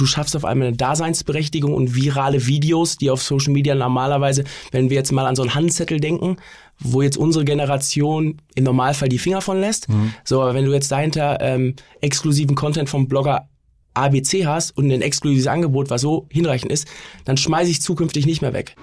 [0.00, 4.90] du schaffst auf einmal eine Daseinsberechtigung und virale Videos, die auf Social Media normalerweise, wenn
[4.90, 6.36] wir jetzt mal an so einen Handzettel denken,
[6.78, 9.88] wo jetzt unsere Generation im Normalfall die Finger von lässt.
[9.88, 10.12] Mhm.
[10.24, 13.48] So, aber wenn du jetzt dahinter ähm, exklusiven Content vom Blogger
[13.94, 16.86] ABC hast und ein exklusives Angebot, was so hinreichend ist,
[17.24, 18.76] dann schmeiße ich zukünftig nicht mehr weg.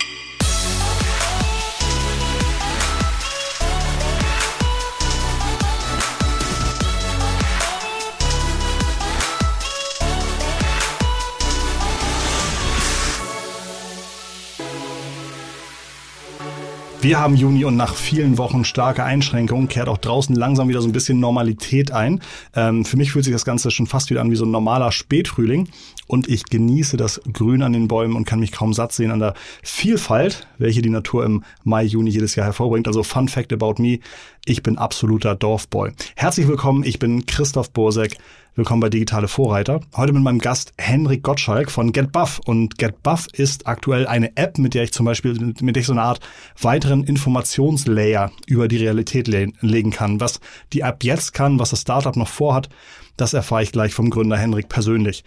[17.05, 20.87] Wir haben Juni und nach vielen Wochen starker Einschränkungen kehrt auch draußen langsam wieder so
[20.87, 22.19] ein bisschen Normalität ein.
[22.55, 24.91] Ähm, für mich fühlt sich das Ganze schon fast wieder an wie so ein normaler
[24.91, 25.69] Spätfrühling
[26.07, 29.19] und ich genieße das Grün an den Bäumen und kann mich kaum satt sehen an
[29.19, 32.87] der Vielfalt, welche die Natur im Mai, Juni jedes Jahr hervorbringt.
[32.87, 33.99] Also Fun Fact about me,
[34.43, 35.91] ich bin absoluter Dorfboy.
[36.15, 38.17] Herzlich willkommen, ich bin Christoph Borsek.
[38.57, 39.81] Willkommen bei Digitale Vorreiter.
[39.97, 42.39] Heute mit meinem Gast Henrik Gottschalk von GetBuff.
[42.45, 45.91] Und GetBuff ist aktuell eine App, mit der ich zum Beispiel, mit der ich so
[45.91, 46.21] eine Art
[46.61, 50.21] weiteren Informationslayer über die Realität le legen kann.
[50.21, 50.39] Was
[50.71, 52.69] die App jetzt kann, was das Startup noch vorhat,
[53.17, 55.25] das erfahre ich gleich vom Gründer Henrik persönlich.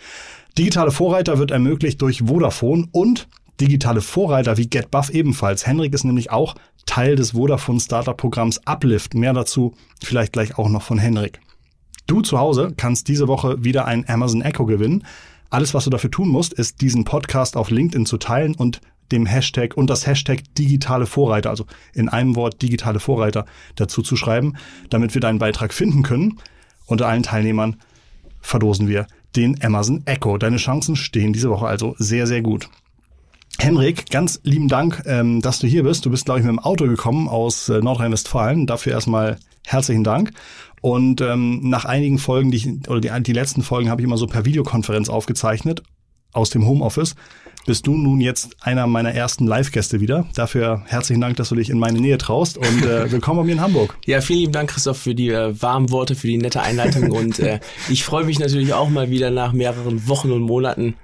[0.57, 3.29] Digitale Vorreiter wird ermöglicht durch Vodafone und
[3.61, 5.67] digitale Vorreiter wie GetBuff ebenfalls.
[5.67, 6.55] Henrik ist nämlich auch
[6.87, 9.13] Teil des Vodafone Startup Programms Uplift.
[9.13, 11.41] Mehr dazu vielleicht gleich auch noch von Henrik.
[12.09, 15.05] Du zu Hause kannst diese Woche wieder ein Amazon Echo gewinnen.
[15.51, 18.81] Alles, was du dafür tun musst, ist diesen Podcast auf LinkedIn zu teilen und
[19.13, 23.45] dem Hashtag und das Hashtag digitale Vorreiter, also in einem Wort digitale Vorreiter
[23.77, 24.57] dazu zu schreiben,
[24.89, 26.39] damit wir deinen Beitrag finden können.
[26.87, 27.77] Unter allen Teilnehmern
[28.41, 30.39] verdosen wir den Amazon Echo.
[30.39, 32.71] Deine Chancen stehen diese Woche also sehr, sehr gut.
[33.59, 36.07] Henrik, ganz lieben Dank, ähm, dass du hier bist.
[36.07, 38.67] Du bist, glaube ich, mit dem Auto gekommen aus äh, Nordrhein-Westfalen.
[38.67, 40.33] Dafür erstmal herzlichen Dank.
[40.81, 44.19] Und ähm, nach einigen Folgen, die ich, oder die, die letzten Folgen habe ich immer
[44.19, 45.83] so per Videokonferenz aufgezeichnet
[46.33, 47.15] aus dem Homeoffice.
[47.67, 50.27] Bist du nun jetzt einer meiner ersten Live-Gäste wieder.
[50.35, 53.53] Dafür herzlichen Dank, dass du dich in meine Nähe traust und äh, willkommen bei mir
[53.53, 53.99] in Hamburg.
[54.07, 57.39] Ja, vielen lieben Dank, Christoph, für die äh, warmen Worte, für die nette Einleitung und
[57.41, 60.95] äh, ich freue mich natürlich auch mal wieder nach mehreren Wochen und Monaten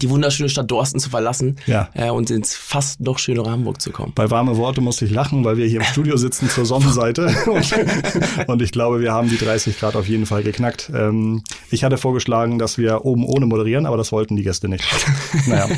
[0.00, 1.88] die wunderschöne Stadt Dorsten zu verlassen ja.
[1.94, 4.12] äh, und ins fast noch schönere Hamburg zu kommen.
[4.14, 8.48] Bei warme Worte musste ich lachen, weil wir hier im Studio sitzen zur Sonnenseite und,
[8.48, 10.90] und, ich glaube, wir haben die 30 Grad auf jeden Fall geknackt.
[10.94, 14.84] Ähm, ich hatte vorgeschlagen, dass wir oben ohne moderieren, aber das wollten die Gäste nicht.
[15.46, 15.68] naja.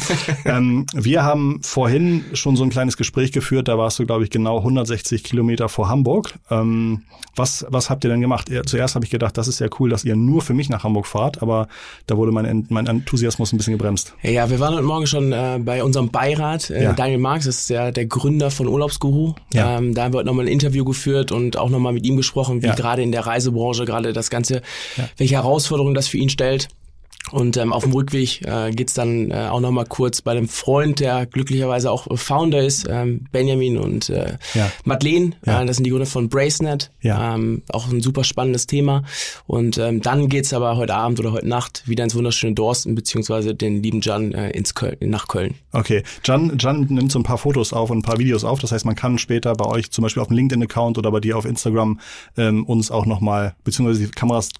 [0.44, 4.30] Ähm, wir haben vorhin schon so ein kleines Gespräch geführt, da warst du, glaube ich,
[4.30, 6.34] genau 160 Kilometer vor Hamburg.
[6.50, 7.02] Ähm,
[7.34, 8.50] was, was habt ihr denn gemacht?
[8.64, 11.06] Zuerst habe ich gedacht, das ist ja cool, dass ihr nur für mich nach Hamburg
[11.06, 11.68] fahrt, aber
[12.06, 14.14] da wurde mein, mein Enthusiasmus ein bisschen gebremst hast.
[14.22, 16.70] Ja, wir waren heute Morgen schon äh, bei unserem Beirat.
[16.70, 16.92] Äh, ja.
[16.92, 19.34] Daniel Marx ist der, der Gründer von Urlaubsguru.
[19.54, 19.78] Ja.
[19.78, 22.62] Ähm, da haben wir heute nochmal ein Interview geführt und auch nochmal mit ihm gesprochen,
[22.62, 22.74] wie ja.
[22.74, 24.62] gerade in der Reisebranche gerade das Ganze,
[25.16, 26.68] welche Herausforderungen das für ihn stellt.
[27.32, 31.00] Und ähm, auf dem Rückweg äh, geht dann äh, auch nochmal kurz bei dem Freund,
[31.00, 34.70] der glücklicherweise auch Founder ist, ähm, Benjamin und äh, ja.
[34.84, 35.32] Madeleine.
[35.44, 35.62] Ja.
[35.62, 36.92] Äh, das sind die Gründer von Bracenet.
[37.00, 37.34] Ja.
[37.34, 39.02] Ähm, auch ein super spannendes Thema.
[39.46, 43.54] Und ähm, dann geht's aber heute Abend oder heute Nacht wieder ins wunderschöne Dorsten, beziehungsweise
[43.54, 45.54] den lieben Jan äh, ins Köln, nach Köln.
[45.72, 46.04] Okay.
[46.24, 48.60] Jan, Jan nimmt so ein paar Fotos auf und ein paar Videos auf.
[48.60, 51.36] Das heißt, man kann später bei euch zum Beispiel auf dem LinkedIn-Account oder bei dir
[51.36, 51.98] auf Instagram
[52.36, 54.50] ähm, uns auch nochmal, beziehungsweise die Kameras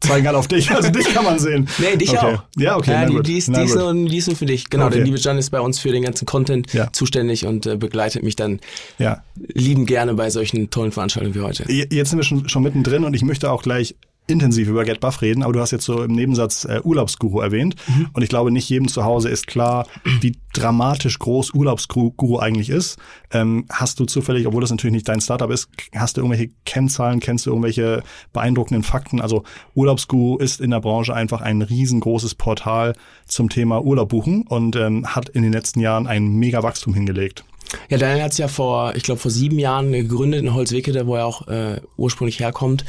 [0.00, 0.70] zeigen halt auf dich.
[0.70, 1.68] Also dich kann man sehen.
[1.78, 2.34] Nee, dich okay.
[2.34, 2.42] auch.
[2.56, 2.92] Ja, okay.
[2.92, 4.70] Ja, die, die, ist, die, ist nur, die ist nur für dich.
[4.70, 4.96] Genau, okay.
[4.96, 6.92] der liebe Jan ist bei uns für den ganzen Content ja.
[6.92, 8.60] zuständig und äh, begleitet mich dann
[8.98, 9.22] ja.
[9.36, 11.70] lieben gerne bei solchen tollen Veranstaltungen wie heute.
[11.70, 13.94] Jetzt sind wir schon, schon mittendrin und ich möchte auch gleich
[14.26, 18.08] intensiv über GetBuff reden, aber du hast jetzt so im Nebensatz äh, Urlaubsguru erwähnt mhm.
[18.12, 19.86] und ich glaube, nicht jedem zu Hause ist klar,
[20.20, 22.98] wie dramatisch groß Urlaubsguru eigentlich ist.
[23.32, 27.20] Ähm, hast du zufällig, obwohl das natürlich nicht dein Startup ist, hast du irgendwelche Kennzahlen,
[27.20, 29.20] kennst du irgendwelche beeindruckenden Fakten?
[29.20, 29.42] Also
[29.74, 32.94] Urlaubsguru ist in der Branche einfach ein riesengroßes Portal
[33.26, 37.44] zum Thema Urlaub buchen und ähm, hat in den letzten Jahren ein mega Wachstum hingelegt.
[37.88, 41.16] Ja, Daniel hat es ja vor, ich glaube, vor sieben Jahren gegründet in Holzwickede, wo
[41.16, 42.84] er auch äh, ursprünglich herkommt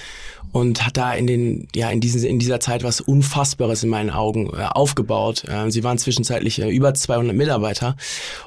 [0.52, 4.10] und hat da in den ja in diesen in dieser Zeit was Unfassbares in meinen
[4.10, 5.44] Augen äh, aufgebaut.
[5.46, 7.96] Äh, sie waren zwischenzeitlich äh, über 200 Mitarbeiter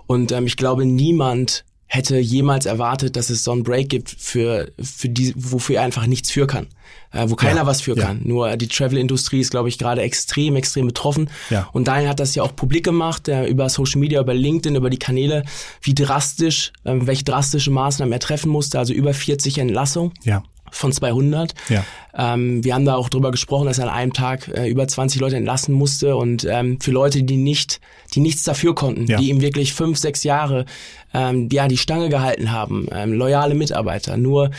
[0.07, 4.73] und ähm, ich glaube niemand hätte jemals erwartet, dass es so einen Break gibt für
[4.81, 6.67] für die wofür er einfach nichts für kann.
[7.13, 8.05] Äh, wo keiner ja, was für ja.
[8.05, 8.21] kann.
[8.25, 11.31] Nur die Travel-Industrie ist, glaube ich, gerade extrem, extrem betroffen.
[11.51, 11.69] Ja.
[11.73, 14.91] Und Daniel hat das ja auch publik gemacht, äh, über Social Media, über LinkedIn, über
[14.91, 15.45] die Kanäle,
[15.83, 20.13] wie drastisch, äh, welche drastische Maßnahmen er treffen musste, also über 40 Entlassungen.
[20.25, 20.43] Ja
[20.77, 21.55] von 200.
[21.69, 21.85] Ja.
[22.17, 25.21] Ähm, wir haben da auch drüber gesprochen, dass er an einem Tag äh, über 20
[25.21, 27.81] Leute entlassen musste und ähm, für Leute, die nicht,
[28.15, 29.19] die nichts dafür konnten, ja.
[29.19, 30.65] die ihm wirklich fünf, sechs Jahre
[31.13, 34.17] ähm, ja die Stange gehalten haben, ähm, loyale Mitarbeiter.
[34.17, 34.51] Nur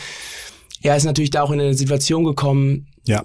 [0.82, 3.22] er ist natürlich da auch in eine Situation gekommen, ja.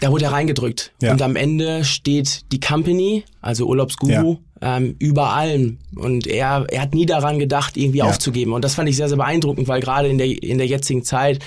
[0.00, 0.92] da wurde er reingedrückt.
[1.00, 1.12] Ja.
[1.12, 4.76] Und am Ende steht die Company, also Urlaubsguru, ja.
[4.76, 5.78] ähm, über allem.
[5.94, 8.04] Und er, er hat nie daran gedacht, irgendwie ja.
[8.04, 8.52] aufzugeben.
[8.52, 11.38] Und das fand ich sehr, sehr beeindruckend, weil gerade in der, in der jetzigen Zeit,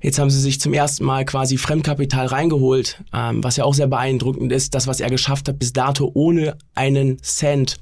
[0.00, 3.86] Jetzt haben sie sich zum ersten Mal quasi Fremdkapital reingeholt, ähm, was ja auch sehr
[3.86, 7.78] beeindruckend ist, das, was er geschafft hat bis dato ohne einen Cent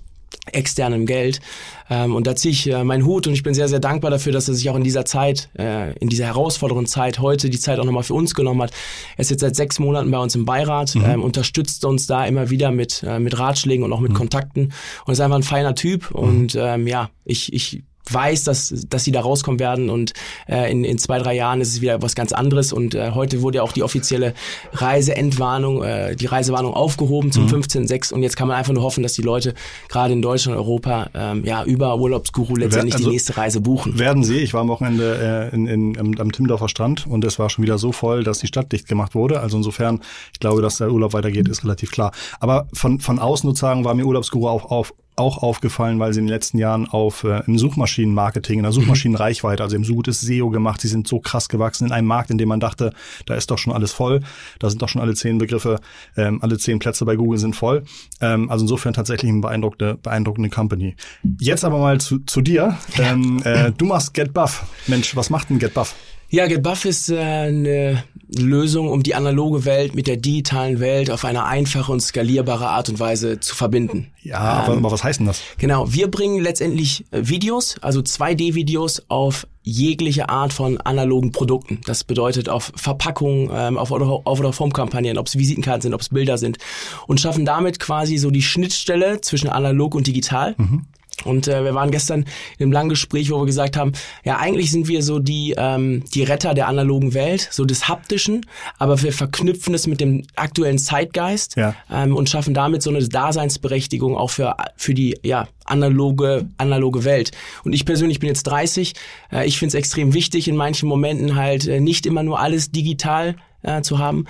[0.53, 1.41] externem Geld.
[1.89, 4.33] Ähm, und da ziehe ich äh, meinen Hut und ich bin sehr, sehr dankbar dafür,
[4.33, 7.79] dass er sich auch in dieser Zeit, äh, in dieser herausfordernden Zeit heute die Zeit
[7.79, 8.73] auch nochmal für uns genommen hat.
[9.17, 11.05] Er ist jetzt seit sechs Monaten bei uns im Beirat, mhm.
[11.05, 14.17] ähm, unterstützt uns da immer wieder mit, äh, mit Ratschlägen und auch mit mhm.
[14.17, 14.73] Kontakten
[15.05, 16.11] und ist einfach ein feiner Typ.
[16.11, 16.17] Mhm.
[16.17, 20.13] Und ähm, ja, ich, ich weiß, dass, dass sie da rauskommen werden und
[20.49, 23.43] äh, in, in zwei, drei Jahren ist es wieder was ganz anderes und äh, heute
[23.43, 24.35] wurde ja auch die offizielle
[24.73, 27.63] Reiseentwarnung, äh, die Reisewarnung aufgehoben zum mhm.
[27.63, 29.55] 15.6 und jetzt kann man einfach nur hoffen, dass die Leute
[29.89, 33.99] gerade in Deutschland und Europa ähm, ja über Urlaubsguru letztendlich also, die nächste Reise buchen.
[33.99, 34.39] Werden sie.
[34.39, 37.65] Ich war am Wochenende äh, in, in, am, am Timdorfer Strand und es war schon
[37.65, 39.41] wieder so voll, dass die Stadt dicht gemacht wurde.
[39.41, 40.01] Also insofern,
[40.33, 42.13] ich glaube, dass der Urlaub weitergeht, ist relativ klar.
[42.41, 46.27] Aber von, von außen sozusagen war mir Urlaubsguru auch auf, auch aufgefallen, weil sie in
[46.27, 50.51] den letzten Jahren auf äh, im Suchmaschinenmarketing, in der Suchmaschinenreichweite, also im so gutes SEO
[50.51, 52.93] gemacht, sie sind so krass gewachsen in einem Markt, in dem man dachte,
[53.25, 54.21] da ist doch schon alles voll,
[54.59, 55.81] da sind doch schon alle zehn Begriffe,
[56.17, 57.85] ähm, alle zehn Plätze bei Google sind voll.
[58.21, 60.97] Ähm, also insofern tatsächlich eine beeindruckende, beeindruckende Company.
[61.41, 62.77] Jetzt aber mal zu, zu dir.
[62.99, 64.65] Ähm, äh, du machst GetBuff.
[64.87, 65.95] Mensch, was macht denn GetBuff?
[66.29, 71.25] Ja, GetBuff ist äh, eine Lösung, um die analoge Welt mit der digitalen Welt auf
[71.25, 74.09] eine einfache und skalierbare Art und Weise zu verbinden.
[74.23, 75.41] Ja, aber, ähm, aber was heißt denn das?
[75.59, 81.81] Genau, wir bringen letztendlich äh, Videos, also 2D-Videos auf jegliche Art von analogen Produkten.
[81.87, 86.09] Das bedeutet auf Verpackungen, ähm, auf, auf oder Formkampagnen, ob es Visitenkarten sind, ob es
[86.09, 86.59] Bilder sind
[87.07, 90.55] und schaffen damit quasi so die Schnittstelle zwischen analog und digital.
[90.59, 90.87] Mhm.
[91.25, 92.27] Und äh, wir waren gestern
[92.59, 93.93] in einem langen Gespräch, wo wir gesagt haben,
[94.25, 98.45] ja, eigentlich sind wir so die, ähm, die Retter der analogen Welt, so des Haptischen,
[98.79, 101.75] aber wir verknüpfen es mit dem aktuellen Zeitgeist ja.
[101.91, 107.33] ähm, und schaffen damit so eine Daseinsberechtigung auch für, für die ja, analoge, analoge Welt.
[107.65, 108.95] Und ich persönlich bin jetzt 30,
[109.33, 112.71] äh, ich finde es extrem wichtig, in manchen Momenten halt äh, nicht immer nur alles
[112.71, 114.27] digital äh, zu haben.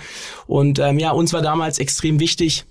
[0.47, 2.65] Und ähm, ja, uns war damals extrem wichtig,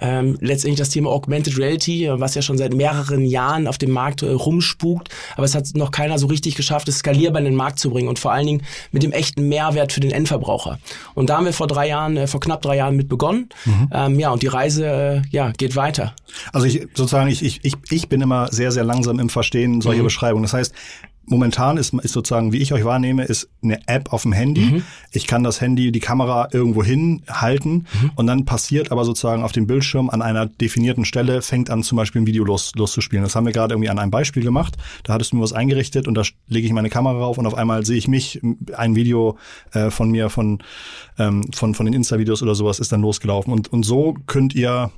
[0.00, 4.22] ähm, letztendlich das Thema Augmented Reality, was ja schon seit mehreren Jahren auf dem Markt
[4.22, 7.78] äh, rumspukt, aber es hat noch keiner so richtig geschafft, es skalierbar in den Markt
[7.78, 10.78] zu bringen und vor allen Dingen mit dem echten Mehrwert für den Endverbraucher.
[11.14, 13.48] Und da haben wir vor drei Jahren, äh, vor knapp drei Jahren mit begonnen.
[13.64, 13.88] Mhm.
[13.92, 16.14] Ähm, ja, und die Reise äh, ja, geht weiter.
[16.52, 17.60] Also ich sozusagen, ich, ich,
[17.90, 20.06] ich, bin immer sehr, sehr langsam im Verstehen solcher mhm.
[20.06, 20.42] Beschreibungen.
[20.42, 20.74] Das heißt,
[21.26, 24.62] momentan ist, ist sozusagen, wie ich euch wahrnehme, ist eine App auf dem Handy.
[24.62, 24.82] Mhm.
[25.10, 28.10] Ich kann das Handy, die Kamera irgendwo hinhalten mhm.
[28.16, 31.96] und dann passiert aber sozusagen auf dem Bildschirm an einer definierten Stelle, fängt an zum
[31.96, 33.24] Beispiel ein Video los, loszuspielen.
[33.24, 34.76] Das haben wir gerade irgendwie an einem Beispiel gemacht.
[35.04, 37.54] Da hattest du mir was eingerichtet und da lege ich meine Kamera rauf und auf
[37.54, 38.40] einmal sehe ich mich,
[38.76, 39.38] ein Video
[39.72, 40.62] äh, von mir, von,
[41.18, 43.52] ähm, von, von den Insta-Videos oder sowas ist dann losgelaufen.
[43.52, 44.90] Und, und so könnt ihr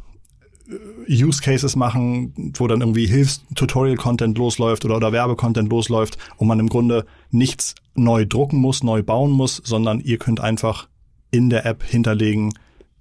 [1.08, 6.68] Use Cases machen, wo dann irgendwie Hilfs-Tutorial-Content losläuft oder, oder Werbecontent losläuft und man im
[6.68, 10.88] Grunde nichts neu drucken muss, neu bauen muss, sondern ihr könnt einfach
[11.30, 12.54] in der App hinterlegen,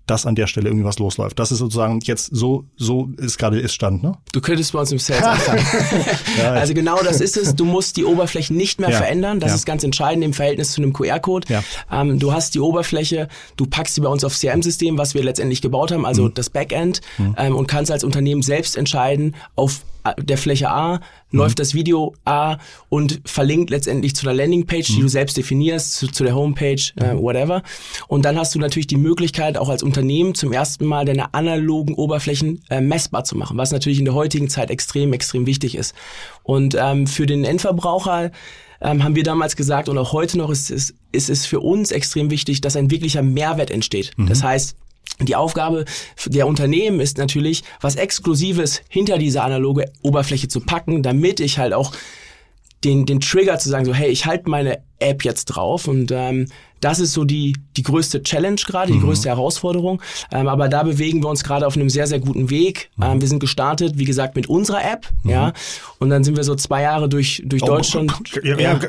[0.06, 1.40] dass an der Stelle irgendwie was losläuft.
[1.40, 4.18] Das ist sozusagen jetzt so, so ist gerade ist Stand, ne?
[4.34, 5.66] Du könntest bei uns im Sales anfangen.
[6.38, 7.56] ja, also genau das ist es.
[7.56, 8.98] Du musst die Oberfläche nicht mehr ja.
[8.98, 9.40] verändern.
[9.40, 9.56] Das ja.
[9.56, 11.64] ist ganz entscheidend im Verhältnis zu einem QR-Code.
[11.92, 15.62] Ähm, du hast die Oberfläche, du packst sie bei uns auf CRM-System, was wir letztendlich
[15.62, 16.34] gebaut haben, also mhm.
[16.34, 17.36] das Backend, mhm.
[17.38, 19.82] ähm, und kannst als Unternehmen selbst entscheiden, auf
[20.18, 21.00] der Fläche A
[21.32, 21.40] mhm.
[21.40, 22.58] läuft das Video A
[22.90, 24.96] und verlinkt letztendlich zu der Landingpage, mhm.
[24.96, 27.22] die du selbst definierst, zu, zu der Homepage, äh, mhm.
[27.22, 27.64] whatever.
[28.08, 31.96] Und dann hast du natürlich die Möglichkeit, auch als Unternehmen zum ersten Mal deine analogen
[31.96, 35.96] Oberflächen äh, messbar zu machen, was natürlich in der heutigen Zeit extrem, extrem wichtig ist.
[36.44, 38.32] Und ähm, für den Endverbraucher
[38.82, 41.92] ähm, haben wir damals gesagt und auch heute noch ist, ist, ist es für uns
[41.92, 44.12] extrem wichtig, dass ein wirklicher Mehrwert entsteht.
[44.18, 44.28] Mhm.
[44.28, 44.76] Das heißt,
[45.20, 45.86] die Aufgabe
[46.26, 51.74] der Unternehmen ist natürlich, was Exklusives hinter diese analoge Oberfläche zu packen, damit ich halt
[51.74, 51.94] auch
[52.84, 56.48] den, den Trigger zu sagen, so hey, ich halte meine App jetzt drauf und ähm,
[56.84, 59.04] das ist so die, die größte Challenge gerade, die mhm.
[59.04, 60.02] größte Herausforderung.
[60.32, 62.90] Ähm, aber da bewegen wir uns gerade auf einem sehr, sehr guten Weg.
[62.98, 63.04] Mhm.
[63.04, 65.30] Ähm, wir sind gestartet, wie gesagt, mit unserer App, mhm.
[65.30, 65.54] ja.
[66.00, 68.14] Und dann sind wir so zwei Jahre durch, durch oh, Deutschland.
[68.44, 68.80] Ja, ja.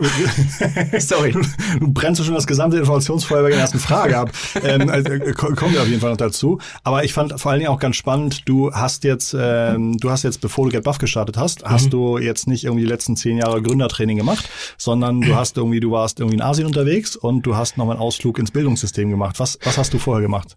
[0.98, 1.32] Sorry.
[1.78, 4.30] Du brennst schon das gesamte Informationsfeuer bei der ersten Frage ab.
[4.62, 6.58] ähm, also, äh, kommen wir auf jeden Fall noch dazu.
[6.82, 10.22] Aber ich fand vor allen Dingen auch ganz spannend, du hast jetzt, ähm, du hast
[10.22, 11.90] jetzt, bevor du Get Buff gestartet hast, hast mhm.
[11.90, 15.92] du jetzt nicht irgendwie die letzten zehn Jahre Gründertraining gemacht, sondern du hast irgendwie, du
[15.92, 19.38] warst irgendwie in Asien unterwegs und du hast noch nochmal einen Ausflug ins Bildungssystem gemacht.
[19.38, 20.56] Was, was hast du vorher gemacht?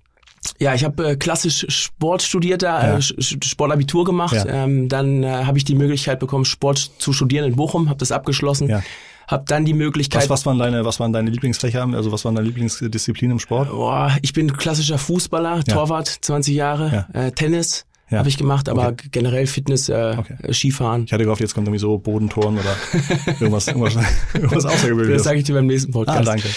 [0.60, 4.36] Ja, ich habe äh, klassisch Sport studiert, da, äh, Sportabitur gemacht.
[4.36, 4.46] Ja.
[4.46, 8.12] Ähm, dann äh, habe ich die Möglichkeit bekommen, Sport zu studieren in Bochum, habe das
[8.12, 8.70] abgeschlossen.
[8.70, 8.82] Ja.
[9.28, 10.22] Hab dann die Möglichkeit.
[10.24, 11.86] Was, was, waren deine, was waren deine Lieblingsfächer?
[11.94, 13.70] Also was waren deine Lieblingsdisziplinen im Sport?
[13.72, 18.20] Boah, ich bin klassischer Fußballer, Torwart, 20 Jahre, äh, Tennis ja.
[18.20, 19.10] habe ich gemacht, aber okay.
[19.12, 20.54] generell Fitness, äh, okay.
[20.54, 21.04] Skifahren.
[21.06, 22.76] Ich hatte gehofft, jetzt kommt irgendwie so Bodentoren oder
[23.40, 23.96] irgendwas, irgendwas,
[24.34, 25.18] irgendwas Außergewöhnliches.
[25.18, 26.20] Das sage ich dir beim nächsten Podcast.
[26.20, 26.48] Ah, danke.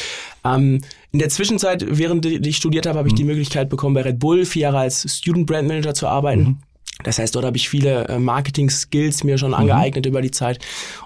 [0.44, 0.80] Ähm,
[1.12, 3.18] in der Zwischenzeit, während ich studiert habe, habe ich mhm.
[3.18, 6.42] die Möglichkeit bekommen, bei Red Bull vier Jahre als Student Brand Manager zu arbeiten.
[6.42, 6.58] Mhm.
[7.02, 9.56] Das heißt, dort habe ich viele äh, Marketing-Skills mir schon mhm.
[9.56, 10.58] angeeignet über die Zeit.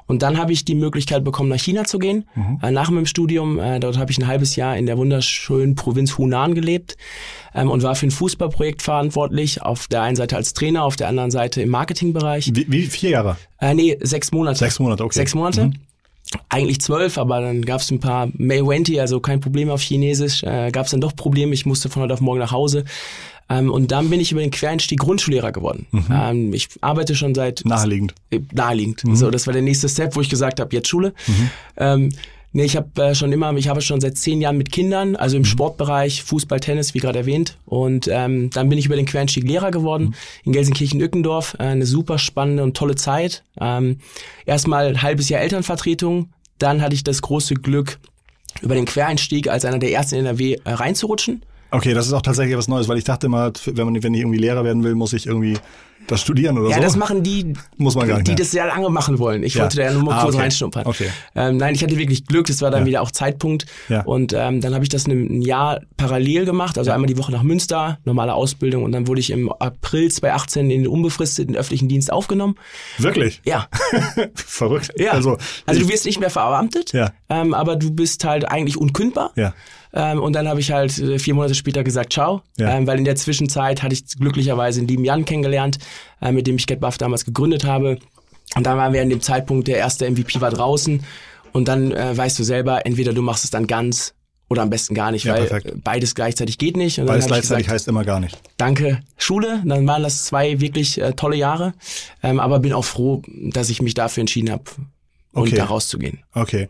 [0.06, 2.24] Und dann habe ich die Möglichkeit bekommen, nach China zu gehen.
[2.34, 2.58] Mhm.
[2.62, 6.18] Äh, nach meinem Studium, äh, dort habe ich ein halbes Jahr in der wunderschönen Provinz
[6.18, 6.96] Hunan gelebt
[7.54, 9.62] ähm, und war für ein Fußballprojekt verantwortlich.
[9.62, 12.50] Auf der einen Seite als Trainer, auf der anderen Seite im Marketingbereich.
[12.54, 13.36] Wie, wie vier Jahre?
[13.60, 14.58] Äh, nee, sechs Monate.
[14.58, 15.14] Sechs Monate, okay.
[15.14, 15.66] Sechs Monate.
[15.66, 15.74] Mhm
[16.48, 20.42] eigentlich zwölf, aber dann gab es ein paar May Wenti, also kein Problem auf Chinesisch,
[20.42, 21.54] äh, gab es dann doch Probleme.
[21.54, 22.84] Ich musste von heute auf morgen nach Hause.
[23.48, 25.86] Ähm, und dann bin ich über den Quereinstieg Grundschullehrer geworden.
[25.90, 26.04] Mhm.
[26.10, 28.14] Ähm, ich arbeite schon seit naheliegend.
[28.30, 29.04] Äh, naheliegend.
[29.04, 29.16] Mhm.
[29.16, 31.12] So, das war der nächste Step, wo ich gesagt habe, jetzt Schule.
[31.26, 31.50] Mhm.
[31.76, 32.08] Ähm,
[32.56, 35.36] Nee, ich habe äh, schon immer, ich habe schon seit zehn Jahren mit Kindern, also
[35.36, 35.46] im mhm.
[35.46, 37.58] Sportbereich, Fußball, Tennis, wie gerade erwähnt.
[37.66, 40.14] Und ähm, dann bin ich über den Quereinstieg Lehrer geworden mhm.
[40.44, 41.56] in Gelsenkirchen-Ückendorf.
[41.58, 43.42] Äh, eine super spannende und tolle Zeit.
[43.60, 43.98] Ähm,
[44.46, 46.28] erstmal ein halbes Jahr Elternvertretung.
[46.58, 47.98] Dann hatte ich das große Glück,
[48.62, 51.42] über den Quereinstieg als einer der ersten in NRW äh, reinzurutschen.
[51.74, 54.20] Okay, das ist auch tatsächlich was Neues, weil ich dachte immer, wenn man wenn ich
[54.20, 55.58] irgendwie Lehrer werden will, muss ich irgendwie
[56.06, 56.80] das studieren oder ja, so?
[56.80, 59.42] Ja, das machen die, Muss man gar nicht die das sehr lange machen wollen.
[59.42, 59.62] Ich ja.
[59.62, 60.42] wollte da ja nur mal ah, kurz okay.
[60.42, 60.86] reinschnuppern.
[60.86, 61.08] Okay.
[61.34, 62.86] Ähm, nein, ich hatte wirklich Glück, das war dann ja.
[62.86, 63.66] wieder auch Zeitpunkt.
[63.88, 64.02] Ja.
[64.02, 67.42] Und ähm, dann habe ich das ein Jahr parallel gemacht, also einmal die Woche nach
[67.42, 72.12] Münster, normale Ausbildung und dann wurde ich im April 2018 in den unbefristeten öffentlichen Dienst
[72.12, 72.56] aufgenommen.
[72.98, 73.40] Wirklich?
[73.44, 73.68] Ja.
[74.34, 74.92] Verrückt.
[74.98, 75.12] Ja.
[75.12, 77.12] Also, also du wirst nicht mehr verbeamtet, ja.
[77.28, 79.32] ähm, aber du bist halt eigentlich unkündbar.
[79.36, 79.54] Ja.
[79.94, 82.42] Ähm, und dann habe ich halt äh, vier Monate später gesagt, ciao.
[82.58, 82.76] Ja.
[82.76, 85.78] Ähm, weil in der Zwischenzeit hatte ich glücklicherweise einen lieben Jan kennengelernt,
[86.20, 87.98] äh, mit dem ich GetBuff damals gegründet habe.
[88.56, 91.04] Und dann waren wir an dem Zeitpunkt, der erste MVP war draußen.
[91.52, 94.14] Und dann äh, weißt du selber, entweder du machst es dann ganz
[94.50, 95.82] oder am besten gar nicht, ja, weil perfekt.
[95.82, 96.98] beides gleichzeitig geht nicht.
[96.98, 98.38] Und beides gleichzeitig gesagt, heißt immer gar nicht.
[98.56, 101.72] Danke Schule, dann waren das zwei wirklich äh, tolle Jahre,
[102.22, 104.64] ähm, aber bin auch froh, dass ich mich dafür entschieden habe,
[105.34, 105.56] und okay.
[105.56, 106.20] da rauszugehen.
[106.34, 106.68] Okay.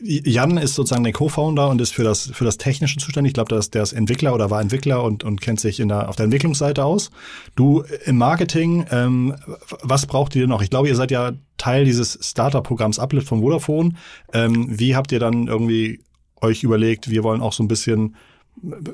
[0.00, 3.30] Jan ist sozusagen der Co-Founder und ist für das, für das Technische zuständig.
[3.30, 5.88] Ich glaube, der ist, der ist Entwickler oder war Entwickler und, und kennt sich in
[5.88, 7.10] der, auf der Entwicklungsseite aus.
[7.56, 9.34] Du im Marketing, ähm,
[9.82, 10.62] was braucht ihr noch?
[10.62, 13.94] Ich glaube, ihr seid ja Teil dieses Startup-Programms Uplift von Vodafone.
[14.32, 16.00] Ähm, wie habt ihr dann irgendwie
[16.40, 18.14] euch überlegt, wir wollen auch so ein bisschen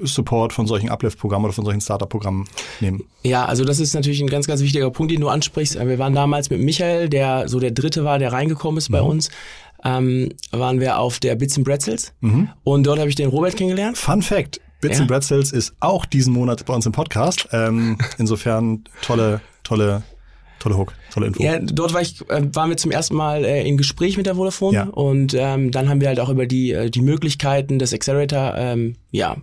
[0.02, 2.46] Support von solchen Uplift-Programmen oder von solchen Startup-Programmen
[2.80, 3.04] nehmen?
[3.22, 5.78] Ja, also das ist natürlich ein ganz, ganz wichtiger Punkt, den du ansprichst.
[5.78, 8.94] Wir waren damals mit Michael, der so der Dritte war, der reingekommen ist mhm.
[8.94, 9.30] bei uns
[9.84, 12.48] ähm, waren wir auf der Bits and Bretzels mhm.
[12.64, 13.96] und dort habe ich den Robert kennengelernt.
[13.96, 15.02] Fun Fact, Bits ja.
[15.02, 17.48] and Bretzels ist auch diesen Monat bei uns im Podcast.
[17.52, 20.02] Ähm, insofern tolle, tolle
[20.64, 21.42] Tolle Hook, tolle Info.
[21.42, 24.36] Ja, dort war ich, äh, waren wir zum ersten Mal äh, im Gespräch mit der
[24.36, 24.84] Vodafone ja.
[24.84, 28.94] und ähm, dann haben wir halt auch über die, äh, die Möglichkeiten des Accelerator ähm,
[29.10, 29.36] ja,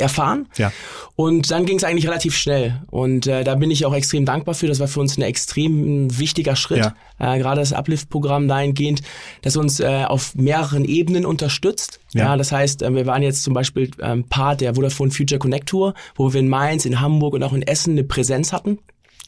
[0.00, 0.48] erfahren.
[0.56, 0.72] Ja.
[1.16, 2.82] Und dann ging es eigentlich relativ schnell.
[2.90, 4.66] Und äh, da bin ich auch extrem dankbar für.
[4.66, 6.78] Das war für uns ein extrem wichtiger Schritt.
[6.78, 6.94] Ja.
[7.18, 9.02] Äh, gerade das Uplift-Programm dahingehend,
[9.42, 12.00] das uns äh, auf mehreren Ebenen unterstützt.
[12.12, 12.24] Ja.
[12.24, 15.68] ja das heißt, äh, wir waren jetzt zum Beispiel ähm, Part der Vodafone Future Connect
[15.68, 18.78] Tour, wo wir in Mainz, in Hamburg und auch in Essen eine Präsenz hatten.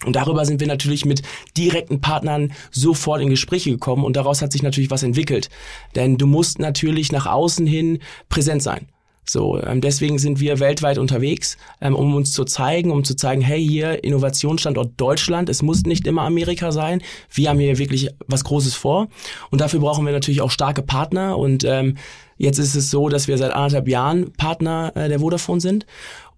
[0.04, 1.22] Und darüber sind wir natürlich mit
[1.56, 5.48] direkten Partnern sofort in Gespräche gekommen und daraus hat sich natürlich was entwickelt.
[5.94, 8.88] Denn du musst natürlich nach außen hin präsent sein.
[9.24, 13.40] So, ähm, deswegen sind wir weltweit unterwegs, ähm, um uns zu zeigen, um zu zeigen,
[13.40, 17.02] hey, hier Innovationsstandort Deutschland, es muss nicht immer Amerika sein.
[17.30, 19.08] Wir haben hier wirklich was Großes vor.
[19.50, 21.38] Und dafür brauchen wir natürlich auch starke Partner.
[21.38, 21.98] Und ähm,
[22.36, 25.86] jetzt ist es so, dass wir seit anderthalb Jahren Partner äh, der Vodafone sind.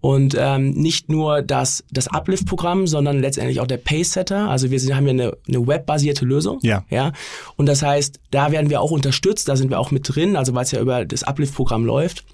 [0.02, 4.50] Und ähm, nicht nur das, das Uplift-Programm, sondern letztendlich auch der Paysetter.
[4.50, 6.58] Also wir sind, haben ja eine, eine webbasierte Lösung.
[6.60, 6.84] Ja.
[6.90, 7.12] ja.
[7.56, 10.54] Und das heißt, da werden wir auch unterstützt, da sind wir auch mit drin, also
[10.54, 12.26] weil es ja über das Uplift-Programm läuft.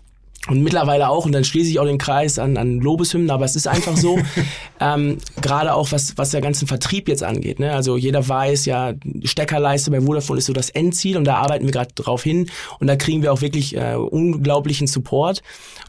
[0.48, 3.56] Und mittlerweile auch, und dann schließe ich auch den Kreis an, an Lobeshymnen, aber es
[3.56, 4.18] ist einfach so,
[4.80, 7.60] ähm, gerade auch was, was der ganzen Vertrieb jetzt angeht.
[7.60, 7.74] Ne?
[7.74, 11.72] Also jeder weiß ja, Steckerleiste bei Vodafone ist so das Endziel und da arbeiten wir
[11.72, 15.42] gerade drauf hin und da kriegen wir auch wirklich äh, unglaublichen Support.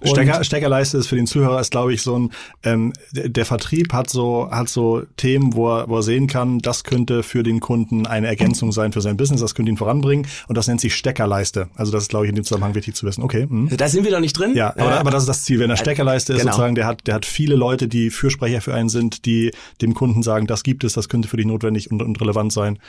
[0.03, 2.31] Stecker, Steckerleiste ist für den Zuhörer ist, glaube ich, so ein,
[2.63, 6.83] ähm, der Vertrieb hat so, hat so Themen, wo er, wo er sehen kann, das
[6.83, 10.57] könnte für den Kunden eine Ergänzung sein für sein Business, das könnte ihn voranbringen und
[10.57, 11.69] das nennt sich Steckerleiste.
[11.75, 13.23] Also das ist, glaube ich, in dem Zusammenhang wichtig zu wissen.
[13.23, 13.47] Okay.
[13.47, 13.77] Mh.
[13.77, 14.55] Da sind wir doch nicht drin drin.
[14.55, 15.59] Ja, aber, äh, aber das ist das Ziel.
[15.59, 16.51] Wenn der Steckerleiste ist genau.
[16.51, 20.23] sozusagen, der hat, der hat viele Leute, die Fürsprecher für einen sind, die dem Kunden
[20.23, 22.79] sagen, das gibt es, das könnte für dich notwendig und, und relevant sein.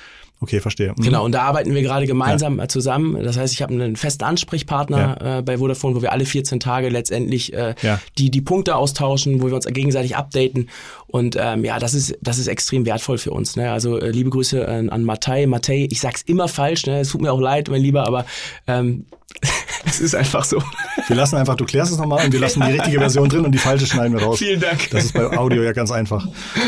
[0.43, 0.93] Okay, verstehe.
[0.97, 1.03] Mhm.
[1.03, 2.67] Genau, und da arbeiten wir gerade gemeinsam ja.
[2.67, 3.23] zusammen.
[3.23, 5.39] Das heißt, ich habe einen festen Ansprechpartner ja.
[5.39, 8.01] äh, bei Vodafone, wo wir alle 14 Tage letztendlich äh, ja.
[8.19, 10.69] die, die Punkte austauschen, wo wir uns gegenseitig updaten.
[11.07, 13.55] Und ähm, ja, das ist, das ist extrem wertvoll für uns.
[13.55, 13.71] Ne?
[13.71, 15.47] Also äh, liebe Grüße an, an Matei.
[15.47, 17.01] Matei, ich sag's immer falsch, ne?
[17.01, 18.27] es tut mir auch leid, mein Lieber, aber
[18.67, 19.07] ähm,
[19.87, 20.63] es ist einfach so.
[21.09, 23.53] Wir lassen einfach, du klärst es nochmal und wir lassen die richtige Version drin und
[23.53, 24.39] die falsche schneiden wir raus.
[24.39, 24.91] Vielen Dank.
[24.91, 26.27] Das ist bei Audio ja ganz einfach.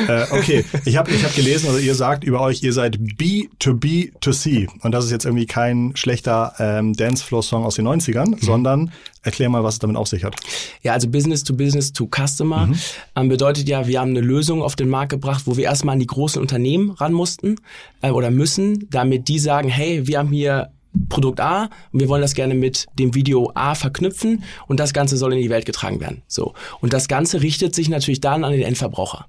[0.09, 3.49] Äh, okay, ich habe ich hab gelesen, oder ihr sagt über euch, ihr seid B
[3.59, 4.69] to B to C.
[4.83, 8.39] Und das ist jetzt irgendwie kein schlechter ähm, Dancefloor-Song aus den 90ern, mhm.
[8.41, 8.93] sondern
[9.23, 10.37] erklär mal, was es damit auf sich hat.
[10.83, 12.79] Ja, also Business to Business to Customer mhm.
[13.17, 16.01] ähm, bedeutet ja, wir haben eine Lösung auf den Markt gebracht, wo wir erstmal an
[16.01, 17.57] die großen Unternehmen ran mussten
[18.03, 20.71] äh, oder müssen, damit die sagen, hey, wir haben hier
[21.09, 25.17] Produkt A und wir wollen das gerne mit dem Video A verknüpfen und das Ganze
[25.17, 26.23] soll in die Welt getragen werden.
[26.29, 26.55] So.
[26.81, 29.27] Und das Ganze richtet sich natürlich dann an den Endverbraucher.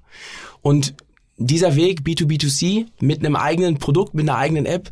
[0.62, 0.94] Und
[1.38, 4.90] dieser Weg B2B2C mit einem eigenen Produkt, mit einer eigenen App,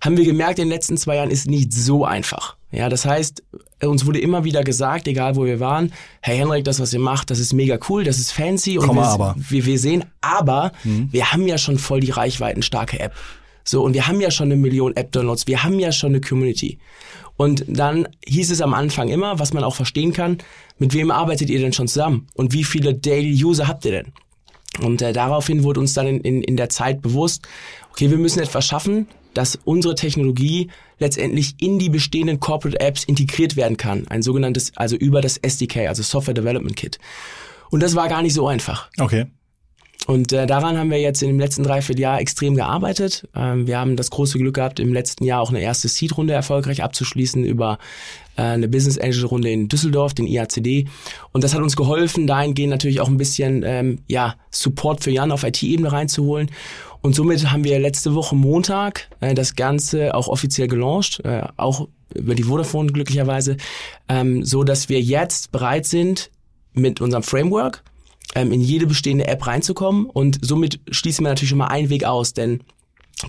[0.00, 2.56] haben wir gemerkt in den letzten zwei Jahren ist nicht so einfach.
[2.70, 3.42] Ja, das heißt,
[3.82, 7.30] uns wurde immer wieder gesagt, egal wo wir waren, Herr Henrik, das, was ihr macht,
[7.30, 9.36] das ist mega cool, das ist fancy und wir, aber.
[9.38, 11.08] wir, wir sehen, aber mhm.
[11.12, 13.14] wir haben ja schon voll die reichweitenstarke App.
[13.64, 16.78] So, und wir haben ja schon eine Million App-Downloads, wir haben ja schon eine Community.
[17.36, 20.38] Und dann hieß es am Anfang immer, was man auch verstehen kann,
[20.78, 22.26] mit wem arbeitet ihr denn schon zusammen?
[22.34, 24.12] Und wie viele Daily User habt ihr denn?
[24.82, 27.46] Und äh, daraufhin wurde uns dann in, in, in der Zeit bewusst,
[27.90, 33.56] okay, wir müssen etwas schaffen, dass unsere Technologie letztendlich in die bestehenden Corporate Apps integriert
[33.56, 34.06] werden kann.
[34.08, 36.98] Ein sogenanntes, also über das SDK, also Software Development Kit.
[37.70, 38.88] Und das war gar nicht so einfach.
[38.98, 39.26] Okay.
[40.06, 43.26] Und äh, daran haben wir jetzt in dem letzten Dreivierteljahr extrem gearbeitet.
[43.34, 46.82] Ähm, wir haben das große Glück gehabt, im letzten Jahr auch eine erste Seed-Runde erfolgreich
[46.82, 47.78] abzuschließen über
[48.36, 50.88] äh, eine Business Angel Runde in Düsseldorf, den IACD.
[51.32, 55.32] Und das hat uns geholfen, dahingehend natürlich auch ein bisschen ähm, ja, Support für Jan
[55.32, 56.50] auf IT-Ebene reinzuholen.
[57.00, 61.88] Und somit haben wir letzte Woche Montag äh, das Ganze auch offiziell gelauncht, äh, auch
[62.14, 63.56] über die Vodafone glücklicherweise,
[64.08, 66.30] ähm, so dass wir jetzt bereit sind
[66.74, 67.82] mit unserem Framework
[68.34, 72.04] ähm, in jede bestehende App reinzukommen und somit schließen wir natürlich schon mal einen Weg
[72.04, 72.60] aus, denn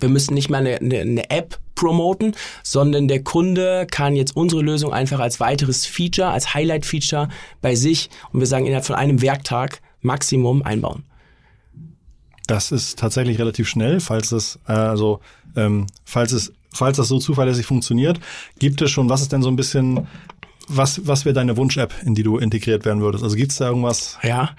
[0.00, 4.62] wir müssen nicht mal eine, eine, eine App promoten, sondern der Kunde kann jetzt unsere
[4.62, 7.28] Lösung einfach als weiteres Feature, als Highlight-Feature
[7.60, 11.04] bei sich und wir sagen innerhalb von einem Werktag Maximum einbauen.
[12.46, 15.20] Das ist tatsächlich relativ schnell, falls es äh, also
[15.56, 18.20] ähm, falls es falls das so zuverlässig funktioniert,
[18.58, 20.06] gibt es schon, was ist denn so ein bisschen
[20.68, 23.24] was, was wäre deine Wunsch-App, in die du integriert werden würdest?
[23.24, 24.18] Also gibt's da irgendwas?
[24.22, 24.50] Ja.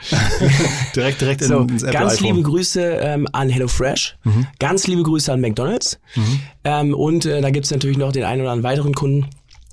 [0.96, 4.18] direkt, direkt so, ins Apple Ganz liebe Grüße ähm, an HelloFresh.
[4.24, 4.48] Mhm.
[4.60, 6.00] Ganz liebe Grüße an McDonalds.
[6.16, 6.40] Mhm.
[6.64, 9.28] Ähm, und äh, da gibt's natürlich noch den einen oder anderen weiteren Kunden.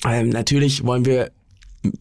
[0.07, 1.31] Ähm, natürlich wollen wir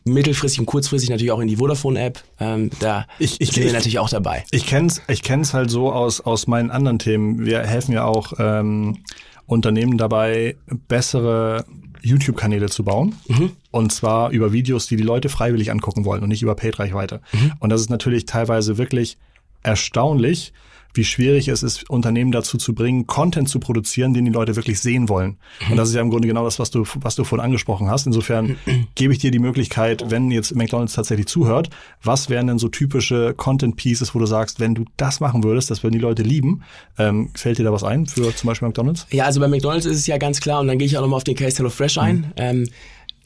[0.05, 2.19] mittelfristig und kurzfristig natürlich auch in die Vodafone-App.
[2.39, 4.45] Ähm, da ich, ich, sind wir ich, natürlich auch dabei.
[4.51, 7.45] Ich kenn's, ich kenn's halt so aus aus meinen anderen Themen.
[7.45, 8.99] Wir helfen ja auch ähm,
[9.45, 10.55] Unternehmen dabei,
[10.87, 11.65] bessere
[12.01, 13.15] YouTube-Kanäle zu bauen.
[13.27, 13.51] Mhm.
[13.71, 17.21] Und zwar über Videos, die die Leute freiwillig angucken wollen und nicht über Paid-Reichweite.
[17.31, 17.53] Mhm.
[17.59, 19.17] Und das ist natürlich teilweise wirklich
[19.63, 20.53] erstaunlich,
[20.93, 24.79] wie schwierig es ist, Unternehmen dazu zu bringen, Content zu produzieren, den die Leute wirklich
[24.79, 25.37] sehen wollen.
[25.69, 28.05] Und das ist ja im Grunde genau das, was du, was du vorhin angesprochen hast.
[28.05, 28.57] Insofern
[28.95, 31.69] gebe ich dir die Möglichkeit, wenn jetzt McDonald's tatsächlich zuhört,
[32.01, 35.71] was wären denn so typische Content Pieces, wo du sagst, wenn du das machen würdest,
[35.71, 36.63] das würden die Leute lieben.
[36.97, 39.07] Ähm, fällt dir da was ein für zum Beispiel McDonald's?
[39.11, 41.17] Ja, also bei McDonald's ist es ja ganz klar, und dann gehe ich auch nochmal
[41.17, 42.17] auf den Case Hello Fresh ein.
[42.17, 42.25] Mhm.
[42.37, 42.67] Ähm,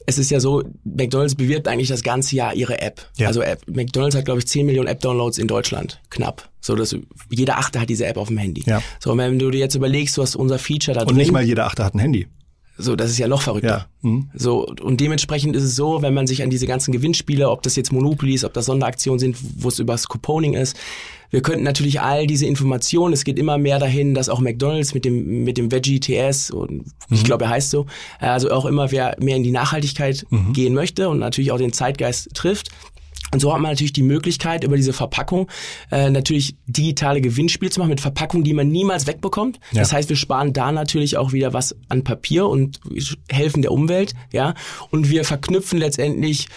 [0.08, 3.06] es ist ja so, McDonald's bewirbt eigentlich das ganze Jahr ihre App.
[3.18, 3.26] Ja.
[3.26, 6.00] Also App, McDonald's hat, glaube ich, 10 Millionen App-Downloads in Deutschland.
[6.08, 6.48] Knapp.
[6.62, 6.96] So, dass
[7.28, 8.62] jeder Achte hat diese App auf dem Handy.
[8.64, 8.82] Ja.
[9.00, 11.10] So, und wenn du dir jetzt überlegst, du hast unser Feature da drin.
[11.10, 12.26] Und nicht mal jeder Achte hat ein Handy.
[12.78, 13.88] So, das ist ja noch verrückter.
[14.02, 14.08] Ja.
[14.08, 14.30] Mhm.
[14.32, 17.76] So, und dementsprechend ist es so, wenn man sich an diese ganzen Gewinnspiele, ob das
[17.76, 20.74] jetzt Monopoly ist, ob das Sonderaktionen sind, wo es übers Couponing ist,
[21.30, 25.04] wir könnten natürlich all diese Informationen, es geht immer mehr dahin, dass auch McDonalds mit
[25.04, 26.84] dem, mit dem Veggie TS, und mhm.
[27.10, 27.86] ich glaube, er heißt so,
[28.20, 30.52] äh, also auch immer mehr, mehr in die Nachhaltigkeit mhm.
[30.52, 32.70] gehen möchte und natürlich auch den Zeitgeist trifft.
[33.30, 35.50] Und so hat man natürlich die Möglichkeit, über diese Verpackung
[35.90, 39.60] äh, natürlich digitale Gewinnspiele zu machen mit Verpackungen, die man niemals wegbekommt.
[39.72, 39.80] Ja.
[39.80, 42.80] Das heißt, wir sparen da natürlich auch wieder was an Papier und
[43.28, 44.54] helfen der Umwelt, ja.
[44.90, 46.48] Und wir verknüpfen letztendlich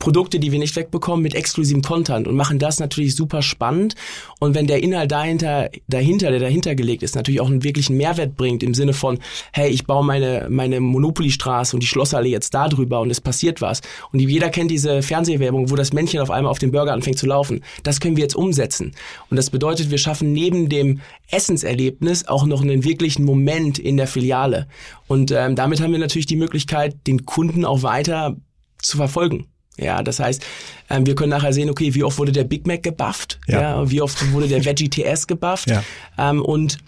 [0.00, 3.94] Produkte, die wir nicht wegbekommen, mit exklusivem Content und machen das natürlich super spannend.
[4.40, 8.36] Und wenn der Inhalt dahinter, dahinter, der dahinter gelegt ist, natürlich auch einen wirklichen Mehrwert
[8.36, 9.20] bringt im Sinne von,
[9.52, 13.60] hey, ich baue meine, meine Monopoly-Straße und die Schlossallee jetzt da drüber und es passiert
[13.60, 13.82] was.
[14.10, 17.26] Und jeder kennt diese Fernsehwerbung, wo das Männchen auf einmal auf dem Burger anfängt zu
[17.26, 17.62] laufen.
[17.82, 18.92] Das können wir jetzt umsetzen.
[19.28, 24.06] Und das bedeutet, wir schaffen neben dem Essenserlebnis auch noch einen wirklichen Moment in der
[24.06, 24.66] Filiale.
[25.06, 28.36] Und ähm, damit haben wir natürlich die Möglichkeit, den Kunden auch weiter
[28.78, 29.49] zu verfolgen.
[29.80, 30.44] Ja, das heißt,
[30.90, 33.90] ähm, wir können nachher sehen, okay, wie oft wurde der Big Mac gebufft, ja, ja
[33.90, 35.70] wie oft wurde der Veggie TS gebufft?
[35.70, 35.82] Ja.
[36.18, 36.78] ähm, und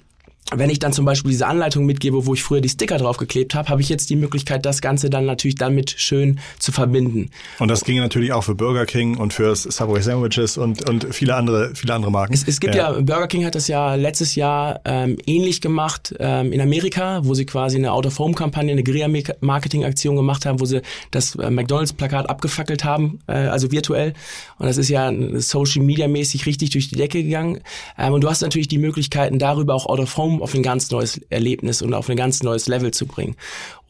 [0.51, 3.69] wenn ich dann zum Beispiel diese Anleitung mitgebe, wo ich früher die Sticker draufgeklebt habe,
[3.69, 7.31] habe ich jetzt die Möglichkeit, das Ganze dann natürlich damit schön zu verbinden.
[7.59, 11.35] Und das ging natürlich auch für Burger King und für Subway Sandwiches und, und viele
[11.37, 12.35] andere, viele andere Marken.
[12.35, 12.93] Es, es gibt ja.
[12.93, 13.01] ja.
[13.01, 17.47] Burger King hat das ja letztes Jahr ähm, ähnlich gemacht ähm, in Amerika, wo sie
[17.47, 23.33] quasi eine Out-of-Home-Kampagne, eine Guerilla-Marketing-Aktion gemacht haben, wo sie das äh, McDonalds-Plakat abgefackelt haben, äh,
[23.33, 24.13] also virtuell.
[24.59, 27.61] Und das ist ja Social-Media-mäßig richtig durch die Decke gegangen.
[27.99, 29.87] Ähm, und du hast natürlich die Möglichkeiten, darüber auch
[30.33, 33.37] Out-of-Home auf ein ganz neues Erlebnis und auf ein ganz neues Level zu bringen.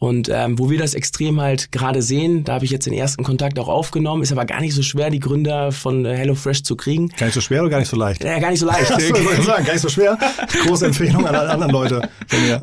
[0.03, 3.23] Und ähm, wo wir das extrem halt gerade sehen, da habe ich jetzt den ersten
[3.23, 7.09] Kontakt auch aufgenommen, ist aber gar nicht so schwer, die Gründer von HelloFresh zu kriegen.
[7.11, 8.25] Gar nicht so schwer oder gar nicht so leicht?
[8.25, 8.91] Ja, gar nicht so leicht.
[8.91, 10.19] das ich sagen, gar nicht so schwer.
[10.67, 12.09] Große Empfehlung an alle anderen Leute.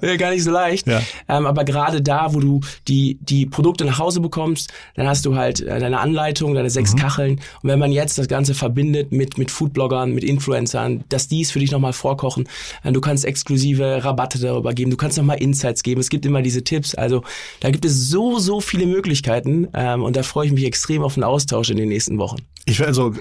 [0.02, 0.86] Ja, gar nicht so leicht.
[0.86, 1.02] Ja.
[1.30, 5.38] Ähm, aber gerade da, wo du die, die Produkte nach Hause bekommst, dann hast du
[5.38, 6.98] halt äh, deine Anleitung, deine sechs mhm.
[6.98, 7.40] Kacheln.
[7.62, 11.52] Und wenn man jetzt das Ganze verbindet mit, mit Foodbloggern, mit Influencern, dass die es
[11.52, 12.50] für dich nochmal vorkochen,
[12.84, 16.02] äh, du kannst exklusive Rabatte darüber geben, du kannst nochmal Insights geben.
[16.02, 16.96] Es gibt immer diese Tipps.
[16.96, 17.24] Also
[17.60, 21.16] da gibt es so, so viele Möglichkeiten ähm, und da freue ich mich extrem auf
[21.16, 22.38] den Austausch in den nächsten Wochen.
[22.66, 23.14] Ich also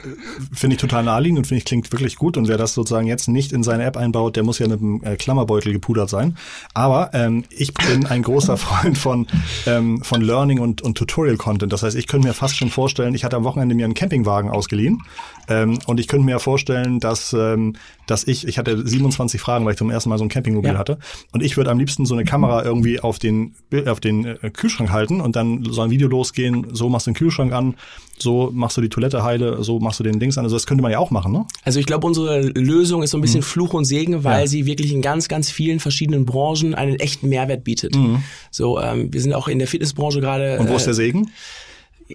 [0.52, 3.28] finde ich total naheliegend und finde ich klingt wirklich gut und wer das sozusagen jetzt
[3.28, 6.36] nicht in seine App einbaut, der muss ja mit einem äh, Klammerbeutel gepudert sein.
[6.74, 9.26] Aber ähm, ich bin ein großer Freund von
[9.66, 11.72] ähm, von Learning und, und Tutorial Content.
[11.72, 14.50] Das heißt, ich könnte mir fast schon vorstellen, ich hatte am Wochenende mir einen Campingwagen
[14.50, 15.00] ausgeliehen
[15.48, 17.74] ähm, und ich könnte mir vorstellen, dass ähm,
[18.06, 20.78] dass ich ich hatte 27 Fragen, weil ich zum ersten Mal so ein Campingmobil ja.
[20.78, 20.98] hatte
[21.32, 23.54] und ich würde am liebsten so eine Kamera irgendwie auf den
[23.86, 26.68] auf den äh, Kühlschrank halten und dann soll ein Video losgehen.
[26.72, 27.74] So machst du den Kühlschrank an,
[28.18, 30.44] so machst du die Toilette heile, so machst du den Dings an.
[30.44, 31.46] Also das könnte man ja auch machen, ne?
[31.64, 33.44] Also ich glaube, unsere Lösung ist so ein bisschen mhm.
[33.44, 34.46] Fluch und Segen, weil ja.
[34.46, 37.94] sie wirklich in ganz, ganz vielen verschiedenen Branchen einen echten Mehrwert bietet.
[37.94, 38.22] Mhm.
[38.50, 40.58] So, ähm, wir sind auch in der Fitnessbranche gerade.
[40.58, 41.30] Und wo ist der äh, Segen?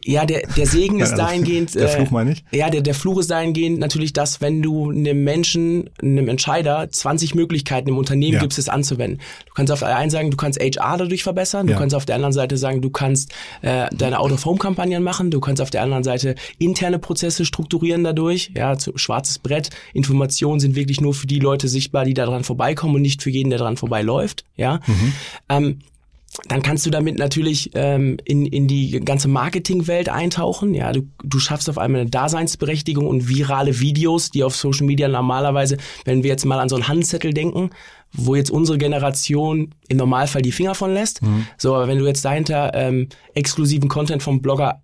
[0.03, 1.75] Ja, der, der Segen ist dahingehend.
[1.75, 2.43] Der Fluch meine ich?
[2.51, 6.89] Äh, ja, der, der Fluch ist dahingehend natürlich, dass wenn du einem Menschen, einem Entscheider
[6.89, 8.39] 20 Möglichkeiten im Unternehmen ja.
[8.39, 9.19] gibst, es anzuwenden.
[9.45, 11.79] Du kannst auf der einen sagen, du kannst HR dadurch verbessern, du ja.
[11.79, 15.69] kannst auf der anderen Seite sagen, du kannst äh, deine Out-of-Home-Kampagnen machen, du kannst auf
[15.69, 21.13] der anderen Seite interne Prozesse strukturieren dadurch, ja, zu, schwarzes Brett, Informationen sind wirklich nur
[21.13, 24.79] für die Leute sichtbar, die daran vorbeikommen und nicht für jeden, der daran vorbeiläuft, ja.
[24.87, 25.13] Mhm.
[25.49, 25.79] Ähm,
[26.47, 30.73] dann kannst du damit natürlich ähm, in, in die ganze Marketingwelt eintauchen.
[30.73, 35.07] Ja, du, du schaffst auf einmal eine Daseinsberechtigung und virale Videos, die auf Social Media
[35.07, 37.69] normalerweise, wenn wir jetzt mal an so einen Handzettel denken,
[38.13, 41.21] wo jetzt unsere Generation im Normalfall die Finger von lässt.
[41.21, 41.47] Mhm.
[41.57, 44.81] So, aber wenn du jetzt dahinter ähm, exklusiven Content vom Blogger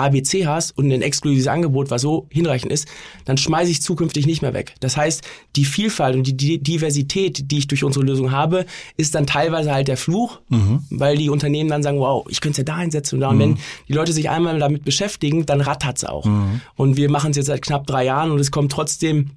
[0.00, 2.88] ABC hast und ein exklusives Angebot, was so hinreichend ist,
[3.24, 4.74] dann schmeiße ich zukünftig nicht mehr weg.
[4.80, 5.22] Das heißt,
[5.56, 9.88] die Vielfalt und die Diversität, die ich durch unsere Lösung habe, ist dann teilweise halt
[9.88, 10.84] der Fluch, mhm.
[10.90, 13.28] weil die Unternehmen dann sagen, wow, ich könnte es ja da einsetzen und da.
[13.28, 13.40] Und mhm.
[13.40, 13.58] wenn
[13.88, 16.24] die Leute sich einmal damit beschäftigen, dann rattert es auch.
[16.24, 16.60] Mhm.
[16.76, 19.30] Und wir machen es jetzt seit knapp drei Jahren und es kommt trotzdem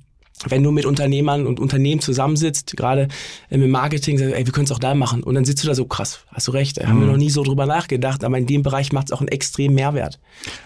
[0.47, 3.07] wenn du mit Unternehmern und Unternehmen zusammensitzt, gerade
[3.49, 5.23] im Marketing, sagst, ey, wir können es auch da machen.
[5.23, 6.87] Und dann sitzt du da so, krass, hast du recht, mhm.
[6.87, 7.11] haben wir mhm.
[7.11, 10.19] noch nie so drüber nachgedacht, aber in dem Bereich macht es auch einen extremen Mehrwert.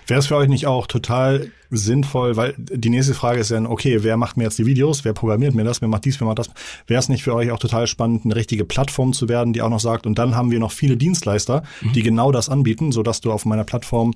[0.07, 4.03] Wäre es für euch nicht auch total sinnvoll, weil die nächste Frage ist dann, okay,
[4.03, 6.39] wer macht mir jetzt die Videos, wer programmiert mir das, wer macht dies, wer macht
[6.39, 6.49] das.
[6.87, 9.69] Wäre es nicht für euch auch total spannend, eine richtige Plattform zu werden, die auch
[9.69, 11.93] noch sagt, und dann haben wir noch viele Dienstleister, mhm.
[11.93, 14.13] die genau das anbieten, sodass du auf meiner Plattform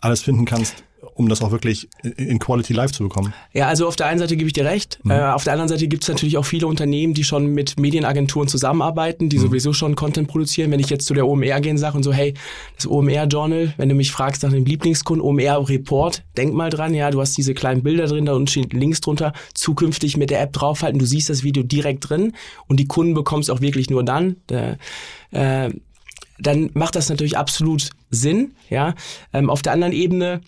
[0.00, 0.84] alles finden kannst,
[1.14, 3.32] um das auch wirklich in Quality Life zu bekommen.
[3.52, 4.98] Ja, also auf der einen Seite gebe ich dir recht.
[5.04, 5.12] Mhm.
[5.12, 8.48] Äh, auf der anderen Seite gibt es natürlich auch viele Unternehmen, die schon mit Medienagenturen
[8.48, 9.42] zusammenarbeiten, die mhm.
[9.42, 10.70] sowieso schon Content produzieren.
[10.70, 12.34] Wenn ich jetzt zu der OMR gehen sage und so, hey,
[12.76, 16.94] das OMR Journal, wenn du mich fragst nach dem Lieblingskunden, OMR Report, denk mal dran,
[16.94, 20.40] ja, du hast diese kleinen Bilder drin, da unten steht Links drunter, zukünftig mit der
[20.40, 22.32] App draufhalten, du siehst das Video direkt drin
[22.66, 24.36] und die Kunden bekommst auch wirklich nur dann.
[24.48, 24.78] Der,
[25.30, 25.70] äh,
[26.38, 28.54] dann macht das natürlich absolut Sinn.
[28.68, 28.94] Ja,
[29.32, 30.40] ähm, auf der anderen Ebene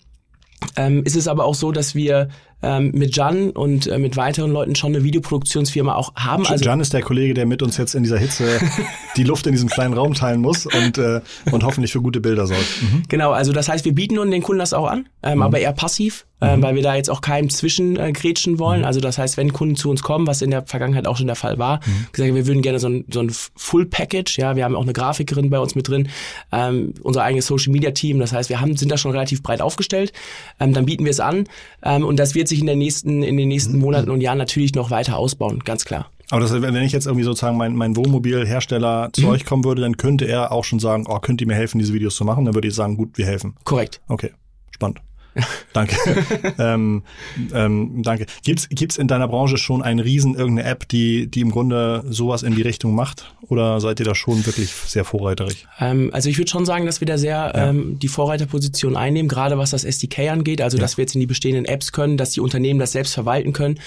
[0.75, 2.29] ähm, ist es aber auch so, dass wir
[2.61, 6.45] ähm, mit Jan und äh, mit weiteren Leuten schon eine Videoproduktionsfirma auch haben.
[6.45, 8.59] Also Jan ist der Kollege, der mit uns jetzt in dieser Hitze
[9.17, 12.47] die Luft in diesem kleinen Raum teilen muss und, äh, und hoffentlich für gute Bilder
[12.47, 12.81] sorgt.
[12.81, 13.03] Mhm.
[13.09, 15.41] Genau, also das heißt, wir bieten nun den Kunden das auch an, ähm, mhm.
[15.43, 16.61] aber eher passiv äh, mhm.
[16.61, 18.81] weil wir da jetzt auch keinem zwischengrätschen äh, wollen.
[18.81, 18.85] Mhm.
[18.85, 21.35] Also das heißt, wenn Kunden zu uns kommen, was in der Vergangenheit auch schon der
[21.35, 22.07] Fall war, mhm.
[22.11, 24.93] gesagt, wir würden gerne so ein, so ein Full Package, ja, wir haben auch eine
[24.93, 26.09] Grafikerin bei uns mit drin,
[26.51, 29.61] ähm, unser eigenes Social Media Team, das heißt, wir haben, sind da schon relativ breit
[29.61, 30.13] aufgestellt,
[30.59, 31.45] ähm, dann bieten wir es an
[31.83, 33.81] ähm, und das wird sich in der nächsten, in den nächsten mhm.
[33.81, 36.09] Monaten und Jahren natürlich noch weiter ausbauen, ganz klar.
[36.29, 39.29] Aber das, wenn ich jetzt irgendwie sozusagen mein, mein Wohnmobilhersteller zu mhm.
[39.29, 41.93] euch kommen würde, dann könnte er auch schon sagen, oh, könnt ihr mir helfen, diese
[41.93, 42.45] Videos zu machen?
[42.45, 43.55] Dann würde ich sagen, gut, wir helfen.
[43.63, 44.01] Korrekt.
[44.07, 44.31] Okay,
[44.71, 44.99] spannend.
[45.73, 45.95] Danke.
[46.59, 47.03] ähm,
[47.53, 48.25] ähm, danke.
[48.43, 52.43] Gibt's gibt's in deiner Branche schon einen Riesen, irgendeine App, die, die im Grunde sowas
[52.43, 53.33] in die Richtung macht?
[53.47, 55.67] Oder seid ihr da schon wirklich sehr vorreiterig?
[55.79, 57.69] Ähm, also ich würde schon sagen, dass wir da sehr ja.
[57.69, 60.81] ähm, die Vorreiterposition einnehmen, gerade was das SDK angeht, also ja.
[60.81, 63.79] dass wir jetzt in die bestehenden Apps können, dass die Unternehmen das selbst verwalten können.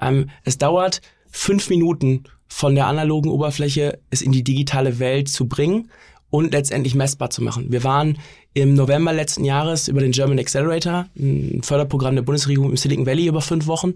[0.00, 5.46] Ähm, es dauert fünf Minuten von der analogen Oberfläche es in die digitale Welt zu
[5.46, 5.90] bringen
[6.30, 7.70] und letztendlich messbar zu machen.
[7.70, 8.18] Wir waren
[8.60, 13.26] im November letzten Jahres über den German Accelerator, ein Förderprogramm der Bundesregierung im Silicon Valley
[13.26, 13.94] über fünf Wochen.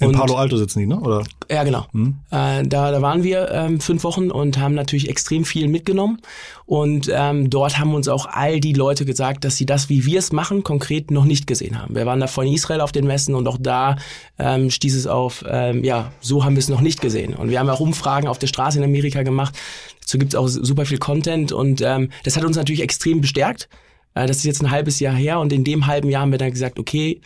[0.00, 0.98] In Palo Alto sitzen die, ne?
[0.98, 1.24] Oder?
[1.50, 1.86] Ja, genau.
[1.92, 2.16] Mhm.
[2.30, 6.22] Äh, da, da waren wir ähm, fünf Wochen und haben natürlich extrem viel mitgenommen.
[6.64, 10.18] Und ähm, dort haben uns auch all die Leute gesagt, dass sie das, wie wir
[10.18, 11.94] es machen, konkret noch nicht gesehen haben.
[11.94, 13.96] Wir waren da vor in Israel auf den Messen und auch da
[14.38, 17.34] ähm, stieß es auf, ähm, ja, so haben wir es noch nicht gesehen.
[17.34, 19.54] Und wir haben auch Umfragen auf der Straße in Amerika gemacht.
[20.00, 23.68] Dazu gibt es auch super viel Content und ähm, das hat uns natürlich extrem bestärkt.
[24.14, 26.38] Äh, das ist jetzt ein halbes Jahr her und in dem halben Jahr haben wir
[26.38, 27.20] dann gesagt, okay,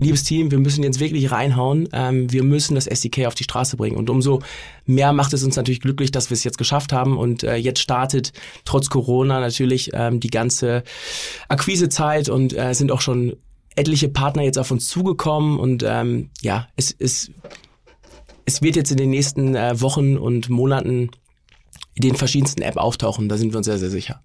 [0.00, 1.88] liebes Team, wir müssen jetzt wirklich reinhauen.
[1.92, 3.96] Ähm, wir müssen das SDK auf die Straße bringen.
[3.96, 4.42] Und umso
[4.84, 7.16] mehr macht es uns natürlich glücklich, dass wir es jetzt geschafft haben.
[7.16, 8.32] Und äh, jetzt startet
[8.64, 10.84] trotz Corona natürlich ähm, die ganze
[11.48, 13.36] Akquisezeit und äh, sind auch schon
[13.76, 15.58] etliche Partner jetzt auf uns zugekommen.
[15.58, 17.30] Und ähm, ja, es, es,
[18.44, 21.10] es wird jetzt in den nächsten äh, Wochen und Monaten
[21.96, 23.28] den verschiedensten App auftauchen.
[23.28, 24.20] Da sind wir uns sehr, sehr sicher.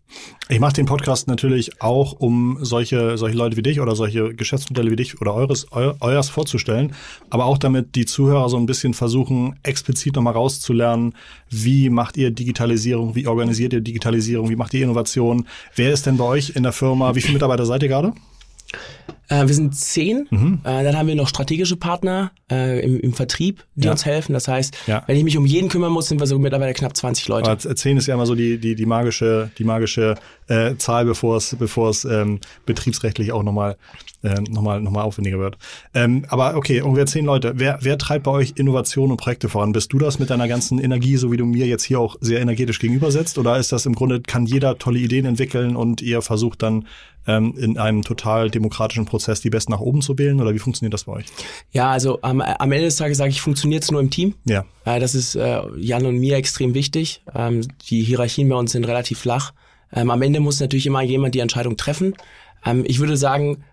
[0.48, 4.90] Ich mache den Podcast natürlich auch, um solche, solche Leute wie dich oder solche Geschäftsmodelle
[4.90, 6.94] wie dich oder eures, eu, euers vorzustellen,
[7.30, 11.14] aber auch damit die Zuhörer so ein bisschen versuchen, explizit nochmal rauszulernen,
[11.50, 16.18] wie macht ihr Digitalisierung, wie organisiert ihr Digitalisierung, wie macht ihr Innovation, wer ist denn
[16.18, 18.14] bei euch in der Firma, wie viele Mitarbeiter seid ihr gerade?
[19.30, 20.28] Äh, wir sind zehn.
[20.30, 20.60] Mhm.
[20.64, 23.92] Äh, dann haben wir noch strategische Partner äh, im, im Vertrieb, die ja.
[23.92, 24.34] uns helfen.
[24.34, 25.04] Das heißt, ja.
[25.08, 27.50] wenn ich mich um jeden kümmern muss, sind wir so mittlerweile knapp 20 Leute.
[27.50, 30.16] Aber zehn ist ja immer so die, die, die magische, die magische
[30.50, 33.78] äh, Zahl, bevor es, bevor es ähm, betriebsrechtlich auch nochmal
[34.22, 35.58] äh, nochmal noch mal aufwendiger wird.
[35.94, 37.54] Ähm, aber okay, ungefähr zehn Leute.
[37.56, 39.72] Wer, wer treibt bei euch Innovation und Projekte voran?
[39.72, 42.42] Bist du das mit deiner ganzen Energie, so wie du mir jetzt hier auch sehr
[42.42, 43.38] energetisch gegenübersetzt?
[43.38, 46.88] Oder ist das im Grunde, kann jeder tolle Ideen entwickeln und ihr versucht dann
[47.28, 50.42] ähm, in einem total demokratischen Prozess die Besten nach oben zu wählen?
[50.42, 51.26] Oder wie funktioniert das bei euch?
[51.72, 54.34] Ja, also am, am Ende des Tages sage ich, funktioniert es nur im Team.
[54.46, 54.66] Ja.
[54.84, 57.22] Äh, das ist äh, Jan und mir extrem wichtig.
[57.34, 59.54] Ähm, die Hierarchien bei uns sind relativ flach.
[59.94, 62.16] Ähm, am Ende muss natürlich immer jemand die Entscheidung treffen.
[62.66, 63.64] Ähm, ich würde sagen,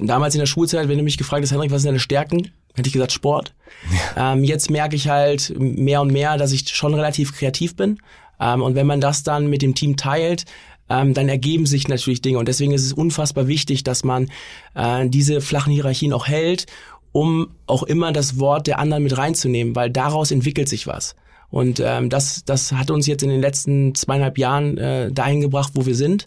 [0.00, 2.50] damals in der Schulzeit, wenn du mich gefragt hast, Henrik, was sind deine Stärken?
[2.74, 3.54] Hätte ich gesagt Sport.
[4.16, 4.32] Ja.
[4.32, 7.98] Ähm, jetzt merke ich halt mehr und mehr, dass ich schon relativ kreativ bin.
[8.40, 10.44] Ähm, und wenn man das dann mit dem Team teilt,
[10.88, 12.38] ähm, dann ergeben sich natürlich Dinge.
[12.38, 14.28] Und deswegen ist es unfassbar wichtig, dass man
[14.74, 16.66] äh, diese flachen Hierarchien auch hält,
[17.12, 21.14] um auch immer das Wort der anderen mit reinzunehmen, weil daraus entwickelt sich was.
[21.54, 25.70] Und ähm, das, das hat uns jetzt in den letzten zweieinhalb Jahren äh, dahin gebracht,
[25.74, 26.26] wo wir sind.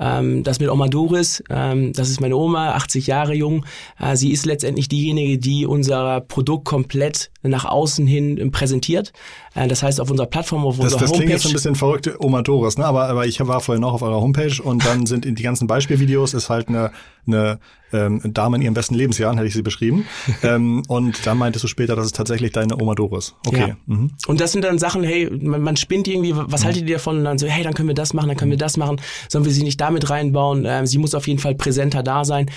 [0.00, 3.64] Ähm, das mit Oma Doris, ähm, das ist meine Oma, 80 Jahre jung.
[4.00, 9.12] Äh, sie ist letztendlich diejenige, die unser Produkt komplett nach außen hin präsentiert.
[9.54, 11.12] Äh, das heißt, auf unserer Plattform, auf das, unserer das Homepage.
[11.12, 12.86] Das klingt jetzt ein bisschen verrückt, Oma Doris, ne?
[12.86, 15.68] aber, aber ich war vorher noch auf eurer Homepage und dann sind in die ganzen
[15.68, 16.90] Beispielvideos ist halt eine,
[17.28, 17.60] eine
[17.92, 20.06] ähm, Dame in ihren besten Lebensjahren, hätte ich sie beschrieben.
[20.42, 23.34] ähm, und dann meintest du später, das ist tatsächlich deine Oma Doris.
[23.46, 23.68] Okay.
[23.68, 23.76] Ja.
[23.86, 24.10] Mhm.
[24.26, 26.66] Und das sind dann Sachen, hey, man, man spinnt irgendwie, was mhm.
[26.66, 27.18] haltet ihr davon?
[27.18, 29.00] Und dann so, hey, dann können wir das machen, dann können wir das machen.
[29.28, 30.64] Sollen wir sie nicht damit reinbauen?
[30.66, 32.50] Ähm, sie muss auf jeden Fall präsenter da sein.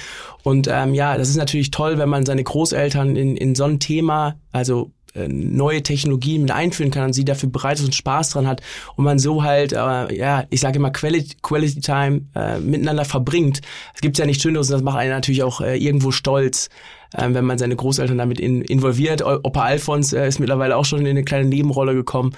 [0.43, 3.79] Und ähm, ja, das ist natürlich toll, wenn man seine Großeltern in, in so ein
[3.79, 4.91] Thema, also
[5.27, 8.61] neue Technologien mit einführen kann und sie dafür bereit ist und Spaß dran hat
[8.95, 13.61] und man so halt, äh, ja, ich sage immer Quality, Quality Time äh, miteinander verbringt.
[13.93, 16.69] Es gibt ja nicht Schöneres und das macht einen natürlich auch äh, irgendwo stolz,
[17.13, 19.23] äh, wenn man seine Großeltern damit in, involviert.
[19.23, 22.33] Opa Alfons äh, ist mittlerweile auch schon in eine kleine Nebenrolle gekommen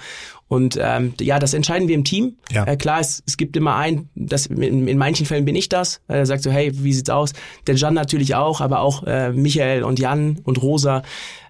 [0.52, 2.36] und ähm, ja, das entscheiden wir im Team.
[2.50, 2.64] Ja.
[2.64, 6.02] Äh, klar, es, es gibt immer einen, das, in, in manchen Fällen bin ich das.
[6.08, 7.32] Äh, der sagt so, hey, wie sieht's aus?
[7.66, 11.04] Der Jan natürlich auch, aber auch äh, Michael und Jan und Rosa.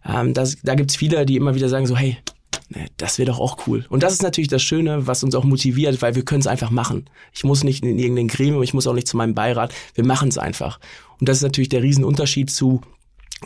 [0.08, 2.16] Ähm, das, da gibt's viele, die immer wieder sagen so, hey,
[2.68, 3.85] ne, das wäre doch auch cool.
[3.88, 6.70] Und das ist natürlich das Schöne, was uns auch motiviert, weil wir können es einfach
[6.70, 7.11] machen.
[7.32, 9.74] Ich muss nicht in irgendein Gremium, ich muss auch nicht zu meinem Beirat.
[9.96, 10.78] Wir machen es einfach.
[11.18, 12.82] Und das ist natürlich der Riesenunterschied zu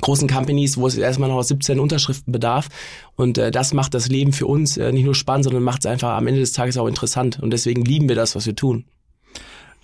[0.01, 2.69] großen Companies, wo es erstmal noch 17 Unterschriften bedarf.
[3.17, 5.87] Und äh, das macht das Leben für uns äh, nicht nur spannend, sondern macht es
[5.87, 7.39] einfach am Ende des Tages auch interessant.
[7.41, 8.85] Und deswegen lieben wir das, was wir tun.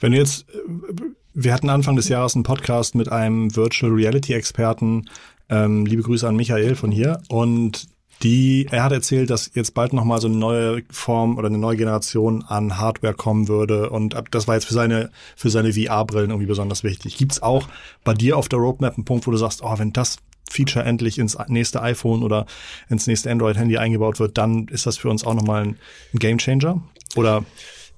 [0.01, 1.03] Wenn jetzt, äh,
[1.35, 5.07] wir hatten Anfang des Jahres einen Podcast mit einem Virtual Reality Experten.
[5.48, 7.22] Ähm, liebe Grüße an Michael von hier.
[7.29, 7.87] Und
[8.22, 11.77] die, er hat erzählt, dass jetzt bald nochmal so eine neue Form oder eine neue
[11.77, 13.90] Generation an Hardware kommen würde.
[13.90, 17.16] Und das war jetzt für seine, für seine VR-Brillen irgendwie besonders wichtig.
[17.16, 17.68] Gibt's auch
[18.05, 20.18] bei dir auf der Roadmap einen Punkt, wo du sagst, oh, wenn das
[20.51, 22.46] Feature endlich ins nächste iPhone oder
[22.88, 25.79] ins nächste Android-Handy eingebaut wird, dann ist das für uns auch nochmal ein
[26.12, 26.83] Game Changer?
[27.16, 27.44] Oder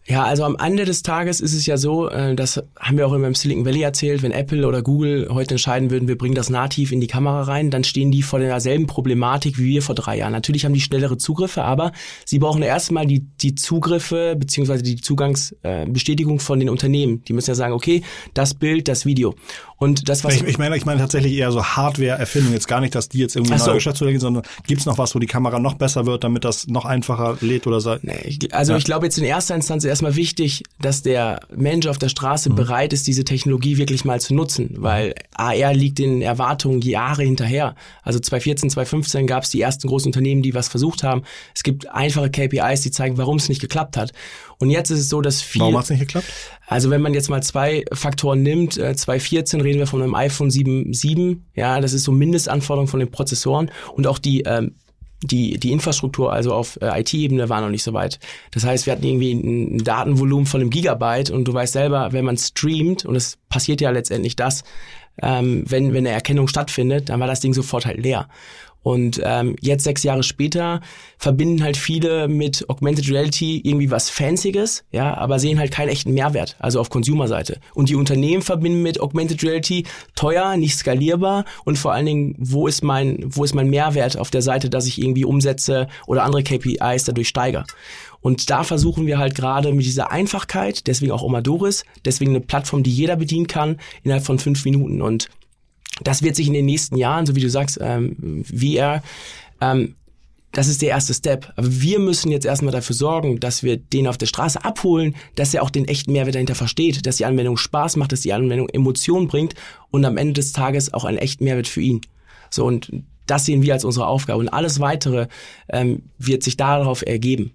[0.07, 3.13] Ja, also am Ende des Tages ist es ja so, äh, das haben wir auch
[3.15, 6.51] immer im Silicon Valley erzählt, wenn Apple oder Google heute entscheiden würden, wir bringen das
[6.51, 10.19] nativ in die Kamera rein, dann stehen die vor derselben Problematik wie wir vor drei
[10.19, 10.33] Jahren.
[10.33, 11.93] Natürlich haben die schnellere Zugriffe, aber
[12.27, 17.23] sie brauchen erstmal die, die Zugriffe beziehungsweise die Zugangsbestätigung von den Unternehmen.
[17.25, 18.03] Die müssen ja sagen, okay,
[18.35, 19.35] das Bild, das Video.
[19.77, 22.53] Und das, was ich, ich meine, ich meine tatsächlich eher so Hardware-Erfindung.
[22.53, 23.67] Jetzt gar nicht, dass die jetzt irgendwie so.
[23.67, 26.67] neue Geschäftsmodelle gehen, sondern gibt's noch was, wo die Kamera noch besser wird, damit das
[26.69, 27.99] noch einfacher lädt oder sei?
[28.03, 28.79] Nee, also Ja.
[28.79, 32.57] ich glaube jetzt in erster Instanz erstmal wichtig, dass der Mensch auf der Straße Mhm.
[32.57, 37.75] bereit ist, diese Technologie wirklich mal zu nutzen, weil AR liegt den Erwartungen Jahre hinterher.
[38.03, 41.23] Also 2014, 2015 gab es die ersten großen Unternehmen, die was versucht haben.
[41.55, 44.13] Es gibt einfache KPIs, die zeigen, warum es nicht geklappt hat.
[44.59, 46.27] Und jetzt ist es so, dass viel, Warum hat's nicht geklappt?
[46.67, 50.51] also wenn man jetzt mal zwei Faktoren nimmt, äh, 2014 reden wir von einem iPhone
[50.51, 54.75] 7, 7, ja, das ist so Mindestanforderung von den Prozessoren und auch die ähm,
[55.27, 58.19] die, die Infrastruktur, also auf äh, IT-Ebene, war noch nicht so weit.
[58.51, 62.25] Das heißt, wir hatten irgendwie ein, Datenvolumen von einem Gigabyte und du weißt selber, wenn
[62.25, 64.65] man streamt, und es passiert ja letztendlich das,
[65.23, 68.29] ähm, wenn, wenn eine Erkennung stattfindet, dann war das Ding sofort halt leer.
[68.85, 70.83] Und ähm, jetzt sechs Jahre später
[71.17, 76.13] verbinden halt viele mit Augmented Reality irgendwie was Fancyes, ja, aber sehen halt keinen echten
[76.13, 77.61] Mehrwert, also auf Consumer-Seite.
[77.75, 82.67] Und die Unternehmen verbinden mit Augmented Reality teuer, nicht skalierbar und vor allen Dingen, wo
[82.67, 86.43] ist mein, wo ist mein Mehrwert auf der Seite, dass ich irgendwie Umsätze oder andere
[86.43, 87.65] KPIs dadurch steigere.
[88.21, 92.83] Und da versuchen wir halt gerade mit dieser Einfachkeit, deswegen auch Omadoris, deswegen eine Plattform,
[92.83, 95.01] die jeder bedienen kann, innerhalb von fünf Minuten.
[95.01, 95.31] Und
[96.03, 99.03] das wird sich in den nächsten Jahren, so wie du sagst, ähm, VR,
[99.61, 99.95] ähm,
[100.55, 101.53] das ist der erste Step.
[101.57, 105.53] Aber wir müssen jetzt erstmal dafür sorgen, dass wir den auf der Straße abholen, dass
[105.53, 108.69] er auch den echten Mehrwert dahinter versteht, dass die Anwendung Spaß macht, dass die Anwendung
[108.69, 109.55] Emotionen bringt
[109.91, 112.01] und am Ende des Tages auch einen echten Mehrwert für ihn.
[112.51, 112.91] So, und
[113.27, 114.39] das sehen wir als unsere Aufgabe.
[114.39, 115.27] Und alles weitere
[115.69, 117.53] ähm, wird sich darauf ergeben.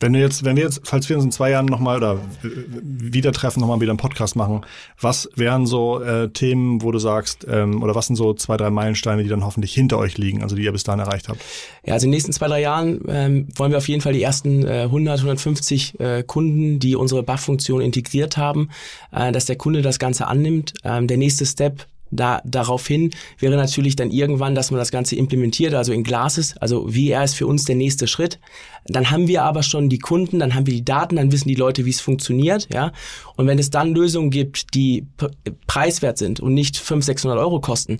[0.00, 2.48] Wenn du jetzt, wenn wir jetzt, falls wir uns in zwei Jahren nochmal oder äh,
[2.82, 4.62] wieder treffen, nochmal wieder einen Podcast machen,
[5.00, 8.70] was wären so äh, Themen, wo du sagst, ähm, oder was sind so zwei, drei
[8.70, 11.40] Meilensteine, die dann hoffentlich hinter euch liegen, also die ihr bis dahin erreicht habt?
[11.84, 14.22] Ja, also in den nächsten zwei, drei Jahren ähm, wollen wir auf jeden Fall die
[14.22, 18.70] ersten äh, 100, 150 äh, Kunden, die unsere Buff-Funktion integriert haben,
[19.10, 20.74] äh, dass der Kunde das Ganze annimmt.
[20.84, 25.74] Ähm, der nächste Step da, daraufhin wäre natürlich dann irgendwann, dass man das Ganze implementiert,
[25.74, 28.38] also in Glasses, also VR ist für uns der nächste Schritt.
[28.86, 31.54] Dann haben wir aber schon die Kunden, dann haben wir die Daten, dann wissen die
[31.54, 32.92] Leute, wie es funktioniert, ja.
[33.36, 35.28] Und wenn es dann Lösungen gibt, die p-
[35.66, 37.98] preiswert sind und nicht 500, 600 Euro kosten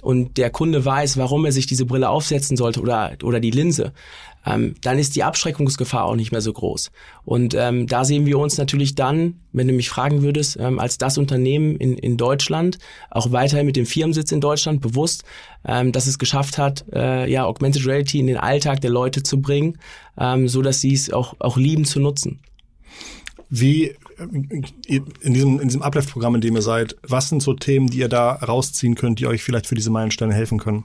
[0.00, 3.92] und der Kunde weiß, warum er sich diese Brille aufsetzen sollte oder, oder die Linse,
[4.46, 6.90] ähm, dann ist die Abschreckungsgefahr auch nicht mehr so groß.
[7.24, 10.98] Und ähm, da sehen wir uns natürlich dann, wenn du mich fragen würdest, ähm, als
[10.98, 12.78] das Unternehmen in, in Deutschland,
[13.10, 15.24] auch weiterhin mit dem Firmensitz in Deutschland bewusst,
[15.64, 19.40] ähm, dass es geschafft hat, äh, ja, Augmented Reality in den Alltag der Leute zu
[19.40, 19.78] bringen,
[20.18, 22.40] ähm, so dass sie es auch, auch lieben zu nutzen.
[23.50, 23.96] Wie äh,
[25.20, 28.08] in diesem, in diesem Uplift-Programm, in dem ihr seid, was sind so Themen, die ihr
[28.08, 30.84] da rausziehen könnt, die euch vielleicht für diese Meilensteine helfen können?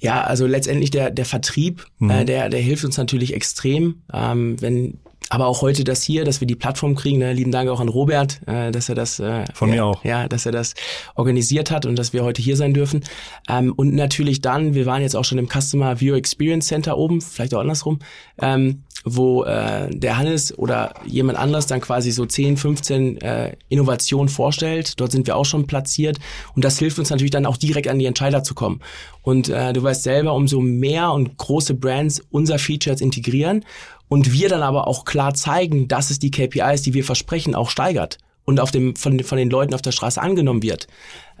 [0.00, 4.02] Ja, also letztendlich der, der Vertrieb, äh, der, der hilft uns natürlich extrem.
[4.12, 4.98] Ähm, wenn,
[5.30, 7.18] aber auch heute das hier, dass wir die Plattform kriegen.
[7.18, 7.32] Ne?
[7.32, 10.04] Lieben Dank auch an Robert, äh, dass er das äh, Von ja, mir auch.
[10.04, 10.74] Ja, dass er das
[11.14, 13.04] organisiert hat und dass wir heute hier sein dürfen.
[13.48, 17.20] Ähm, und natürlich dann, wir waren jetzt auch schon im Customer Viewer Experience Center oben,
[17.20, 18.00] vielleicht auch andersrum,
[18.42, 24.28] ähm, wo äh, der Hannes oder jemand anders dann quasi so 10, 15 äh, Innovationen
[24.28, 25.00] vorstellt.
[25.00, 26.18] Dort sind wir auch schon platziert
[26.56, 28.80] und das hilft uns natürlich dann auch direkt an die Entscheider zu kommen.
[29.22, 33.64] Und äh, du weißt selber, umso mehr und große Brands unser Feature jetzt integrieren
[34.10, 37.70] und wir dann aber auch klar zeigen, dass es die KPIs, die wir versprechen, auch
[37.70, 40.88] steigert und auf dem, von, von den Leuten auf der Straße angenommen wird,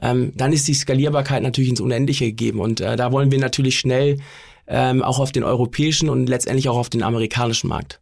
[0.00, 2.60] ähm, dann ist die Skalierbarkeit natürlich ins Unendliche gegeben.
[2.60, 4.18] Und äh, da wollen wir natürlich schnell
[4.68, 8.00] ähm, auch auf den europäischen und letztendlich auch auf den amerikanischen Markt.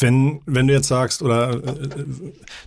[0.00, 1.88] Wenn, wenn du jetzt sagst, oder äh,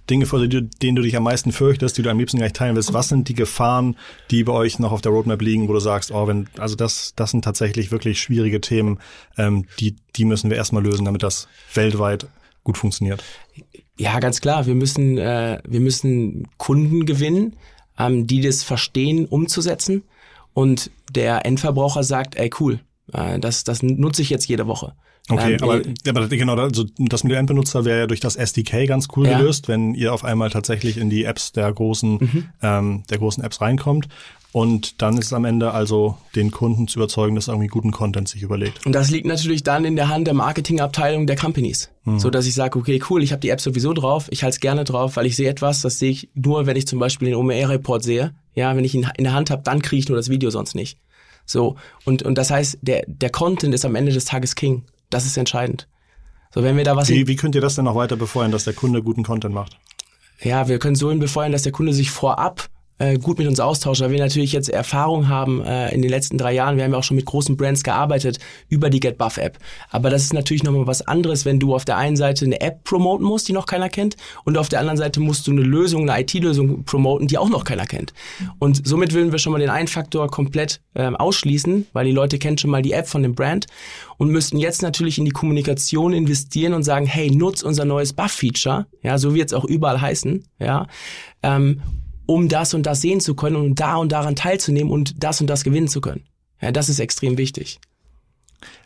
[0.10, 2.94] Dinge, vor denen du, dich am meisten fürchtest, die du am liebsten gleich teilen willst,
[2.94, 3.96] was sind die Gefahren,
[4.30, 7.14] die bei euch noch auf der Roadmap liegen, wo du sagst, oh, wenn, also das,
[7.16, 9.00] das sind tatsächlich wirklich schwierige Themen,
[9.38, 12.28] ähm, die, die müssen wir erstmal lösen, damit das weltweit
[12.64, 13.24] gut funktioniert.
[13.98, 14.66] Ja, ganz klar.
[14.66, 17.56] Wir müssen, äh, wir müssen Kunden gewinnen,
[17.98, 20.04] ähm, die das verstehen, umzusetzen.
[20.54, 22.78] Und der Endverbraucher sagt, ey, cool, äh,
[23.12, 24.94] das, das nutze ich jetzt jede Woche.
[25.30, 28.36] Okay, Ähm, aber, äh, aber genau, also das mit dem Endbenutzer wäre ja durch das
[28.36, 29.38] SDK ganz cool Ja.
[29.38, 32.50] gelöst, wenn ihr auf einmal tatsächlich in die Apps der großen, Mhm.
[32.64, 34.08] ähm, der großen Apps reinkommt.
[34.54, 37.92] Und dann ist es am Ende also, den Kunden zu überzeugen, dass er irgendwie guten
[37.92, 38.86] Content sich überlegt.
[38.86, 41.90] Und das liegt natürlich dann in der Hand der Marketingabteilung der Companies.
[42.18, 44.60] So dass ich sage, okay, cool, ich habe die App sowieso drauf, ich halte es
[44.60, 47.36] gerne drauf, weil ich sehe etwas, das sehe ich nur, wenn ich zum Beispiel den
[47.36, 48.34] OMR-Report sehe.
[48.56, 50.74] Ja, wenn ich ihn in der Hand habe, dann kriege ich nur das Video, sonst
[50.76, 50.98] nicht.
[51.46, 51.76] So,
[52.06, 54.84] und, und das heißt, der, der Content ist am Ende des Tages King.
[55.10, 55.88] Das ist entscheidend.
[56.54, 58.66] So, wenn wir da was wie, wie könnt ihr das denn noch weiter befeuern, dass
[58.66, 59.78] der Kunde guten Content macht?
[60.42, 62.70] Ja, wir können so hin befeuern, dass der Kunde sich vorab
[63.02, 66.38] äh, gut mit uns austauschen, weil wir natürlich jetzt Erfahrung haben äh, in den letzten
[66.38, 66.78] drei Jahren.
[66.78, 68.38] Wir haben ja auch schon mit großen Brands gearbeitet
[68.70, 69.58] über die GetBuff App.
[69.90, 72.84] Aber das ist natürlich nochmal was anderes, wenn du auf der einen Seite eine App
[72.84, 76.08] promoten musst, die noch keiner kennt, und auf der anderen Seite musst du eine Lösung,
[76.08, 78.14] eine IT-Lösung promoten, die auch noch keiner kennt.
[78.60, 82.38] Und somit würden wir schon mal den einen Faktor komplett ähm, ausschließen, weil die Leute
[82.38, 83.66] kennen schon mal die App von dem Brand
[84.18, 88.86] und müssten jetzt natürlich in die Kommunikation investieren und sagen, hey, nutz unser neues Buff-Feature,
[89.02, 90.86] ja, so wird es auch überall heißen, ja,
[91.42, 91.82] ähm,
[92.32, 95.48] um das und das sehen zu können und da und daran teilzunehmen und das und
[95.48, 96.24] das gewinnen zu können.
[96.62, 97.80] Ja, das ist extrem wichtig.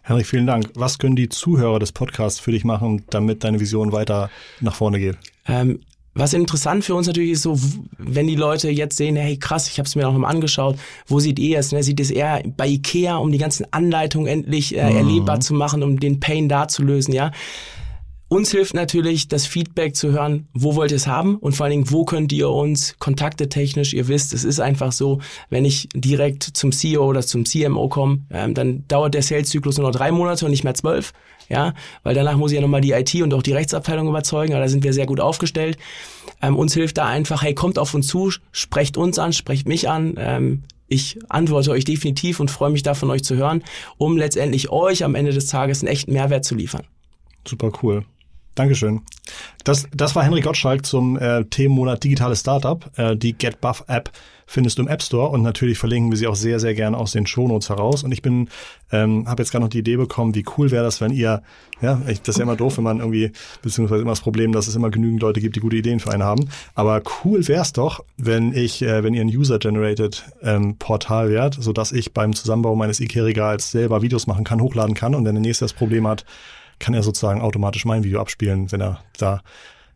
[0.02, 0.70] Henrik, vielen Dank.
[0.76, 4.32] Was können die Zuhörer des Podcasts für dich machen, damit deine Vision weiter
[4.62, 5.18] nach vorne geht?
[5.48, 5.80] Ähm,
[6.16, 7.60] was interessant für uns natürlich ist, so,
[7.98, 11.20] wenn die Leute jetzt sehen, hey krass, ich habe es mir auch nochmal angeschaut, wo
[11.20, 11.72] sieht ihr es?
[11.72, 11.84] Ne?
[11.84, 14.98] Sieht es eher bei Ikea, um die ganzen Anleitungen endlich äh, mhm.
[14.98, 17.32] erlebbar zu machen, um den Pain da zu lösen, ja?
[18.28, 21.72] Uns hilft natürlich das Feedback zu hören, wo wollt ihr es haben und vor allen
[21.72, 25.20] Dingen, wo könnt ihr uns Kontakte technisch, ihr wisst, es ist einfach so,
[25.52, 29.88] wenn ich direkt zum CEO oder zum CMO komme, ähm, dann dauert der Sales-Zyklus nur
[29.88, 31.14] noch drei Monate und nicht mehr zwölf,
[31.50, 34.64] ja, weil danach muss ich ja nochmal die IT und auch die Rechtsabteilung überzeugen, aber
[34.64, 35.78] da sind wir sehr gut aufgestellt.
[36.42, 39.88] Ähm, uns hilft da einfach, hey, kommt auf uns zu, sprecht uns an, sprecht mich
[39.88, 43.64] an, ähm, ich antworte euch definitiv und freue mich da von euch zu hören,
[43.98, 46.86] um letztendlich euch am Ende des Tages einen echten Mehrwert zu liefern.
[47.48, 48.04] Super cool.
[48.56, 49.02] Dankeschön.
[49.66, 52.90] Das, das war Henrik Gottschalk zum äh, Themenmonat Digitales Startup.
[52.98, 54.12] Äh, die GetBuff App
[54.46, 57.12] findest du im App Store und natürlich verlinken wir sie auch sehr, sehr gerne aus
[57.12, 58.04] den Shownotes heraus.
[58.04, 58.48] Und ich bin,
[58.92, 61.42] ähm, habe jetzt gerade noch die Idee bekommen, wie cool wäre das, wenn ihr,
[61.82, 63.32] ja, ich, das ist ja immer doof, wenn man irgendwie,
[63.62, 66.24] beziehungsweise immer das Problem, dass es immer genügend Leute gibt, die gute Ideen für einen
[66.24, 66.48] haben.
[66.76, 71.56] Aber cool wäre es doch, wenn ich, äh, wenn ihr ein User-Generated ähm, Portal wärt,
[71.60, 75.42] sodass ich beim Zusammenbau meines IKEA-Regals selber Videos machen kann, hochladen kann und wenn der
[75.42, 76.24] nächste das Problem hat,
[76.80, 79.42] kann er sozusagen automatisch mein Video abspielen, wenn er da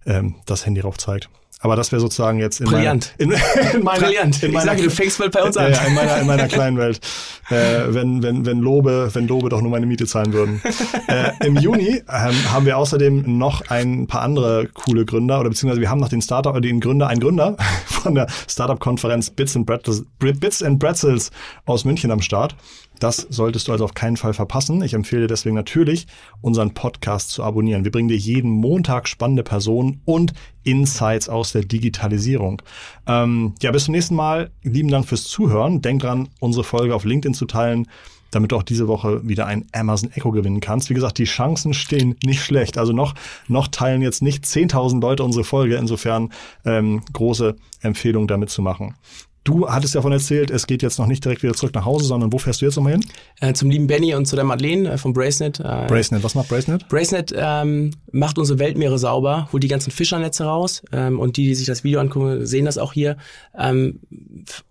[0.05, 1.30] ähm, das Handy drauf zeigt.
[1.61, 3.13] Aber das wäre sozusagen jetzt in Brillant.
[3.19, 4.43] meiner, in, in meiner, Brillant.
[4.43, 5.73] In meiner, ich sage, du fängst mal bei uns an.
[5.73, 7.01] Ja, in meiner, in meiner kleinen Welt.
[7.49, 10.61] Äh, wenn, wenn, wenn Lobe, wenn Lobe doch nur meine Miete zahlen würden.
[11.07, 15.82] äh, Im Juni ähm, haben wir außerdem noch ein paar andere coole Gründer oder beziehungsweise
[15.82, 17.57] wir haben noch den Startup, oder den Gründer, einen Gründer
[17.88, 21.30] von der Startup-Konferenz Bits and Pretzels, Bits and Pretzels
[21.65, 22.55] aus München am Start.
[22.99, 24.81] Das solltest du also auf keinen Fall verpassen.
[24.83, 26.07] Ich empfehle dir deswegen natürlich,
[26.41, 27.83] unseren Podcast zu abonnieren.
[27.83, 30.33] Wir bringen dir jeden Montag spannende Personen und
[30.63, 32.61] Insights aus der Digitalisierung.
[33.07, 34.51] Ähm, ja, bis zum nächsten Mal.
[34.63, 35.81] Lieben Dank fürs Zuhören.
[35.81, 37.87] Denk dran, unsere Folge auf LinkedIn zu teilen
[38.31, 40.89] damit du auch diese Woche wieder ein Amazon Echo gewinnen kannst.
[40.89, 42.77] Wie gesagt, die Chancen stehen nicht schlecht.
[42.77, 43.15] Also noch,
[43.47, 45.77] noch teilen jetzt nicht 10.000 Leute unsere Folge.
[45.77, 46.31] Insofern
[46.65, 48.95] ähm, große Empfehlung, damit zu machen.
[49.43, 52.05] Du hattest ja davon erzählt, es geht jetzt noch nicht direkt wieder zurück nach Hause,
[52.05, 53.05] sondern wo fährst du jetzt nochmal hin?
[53.39, 55.59] Äh, zum lieben Benny und zu der Madeleine äh, von Bracenet.
[55.59, 56.87] Äh, Bracenet, was macht Bracenet?
[56.89, 61.55] Bracenet ähm, macht unsere Weltmeere sauber, holt die ganzen Fischernetze raus ähm, und die, die
[61.55, 63.17] sich das Video angucken, sehen das auch hier.
[63.57, 64.01] Ähm,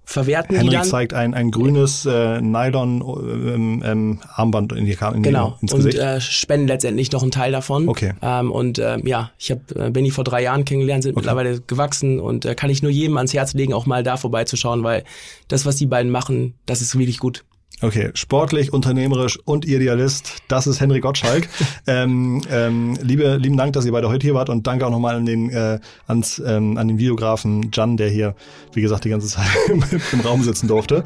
[0.08, 0.86] verwerten Henrik die dann.
[0.86, 5.98] zeigt ein, ein grünes äh, Nylon-Armband ähm, in die in Genau, ins und Gesicht.
[5.98, 7.90] äh, spenden letztendlich noch einen Teil davon.
[7.90, 8.14] Okay.
[8.22, 12.20] Ähm, und äh, ja, ich habe äh, Benny vor drei Jahren kennengelernt, sind mittlerweile gewachsen
[12.20, 15.04] und äh, kann ich nur jedem ans Herz legen, auch mal da vorbeizuschauen, weil
[15.48, 17.44] das, was die beiden machen, das ist wirklich gut.
[17.80, 21.48] Okay, sportlich, unternehmerisch und Idealist, das ist Henrik Gottschalk.
[21.86, 25.14] ähm, ähm, liebe, lieben Dank, dass ihr beide heute hier wart und danke auch nochmal
[25.14, 28.34] an den, äh, ans, ähm, an den Videografen Jan, der hier,
[28.72, 29.46] wie gesagt, die ganze Zeit
[30.12, 31.04] im Raum sitzen durfte.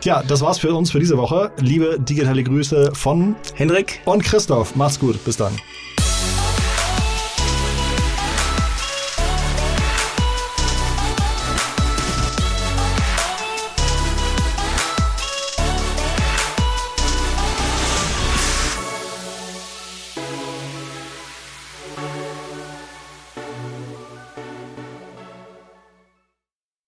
[0.00, 1.52] Tja, das war's für uns für diese Woche.
[1.58, 4.00] Liebe digitale Grüße von Hendrik?
[4.04, 4.74] und Christoph.
[4.74, 5.24] Macht's gut.
[5.24, 5.52] Bis dann.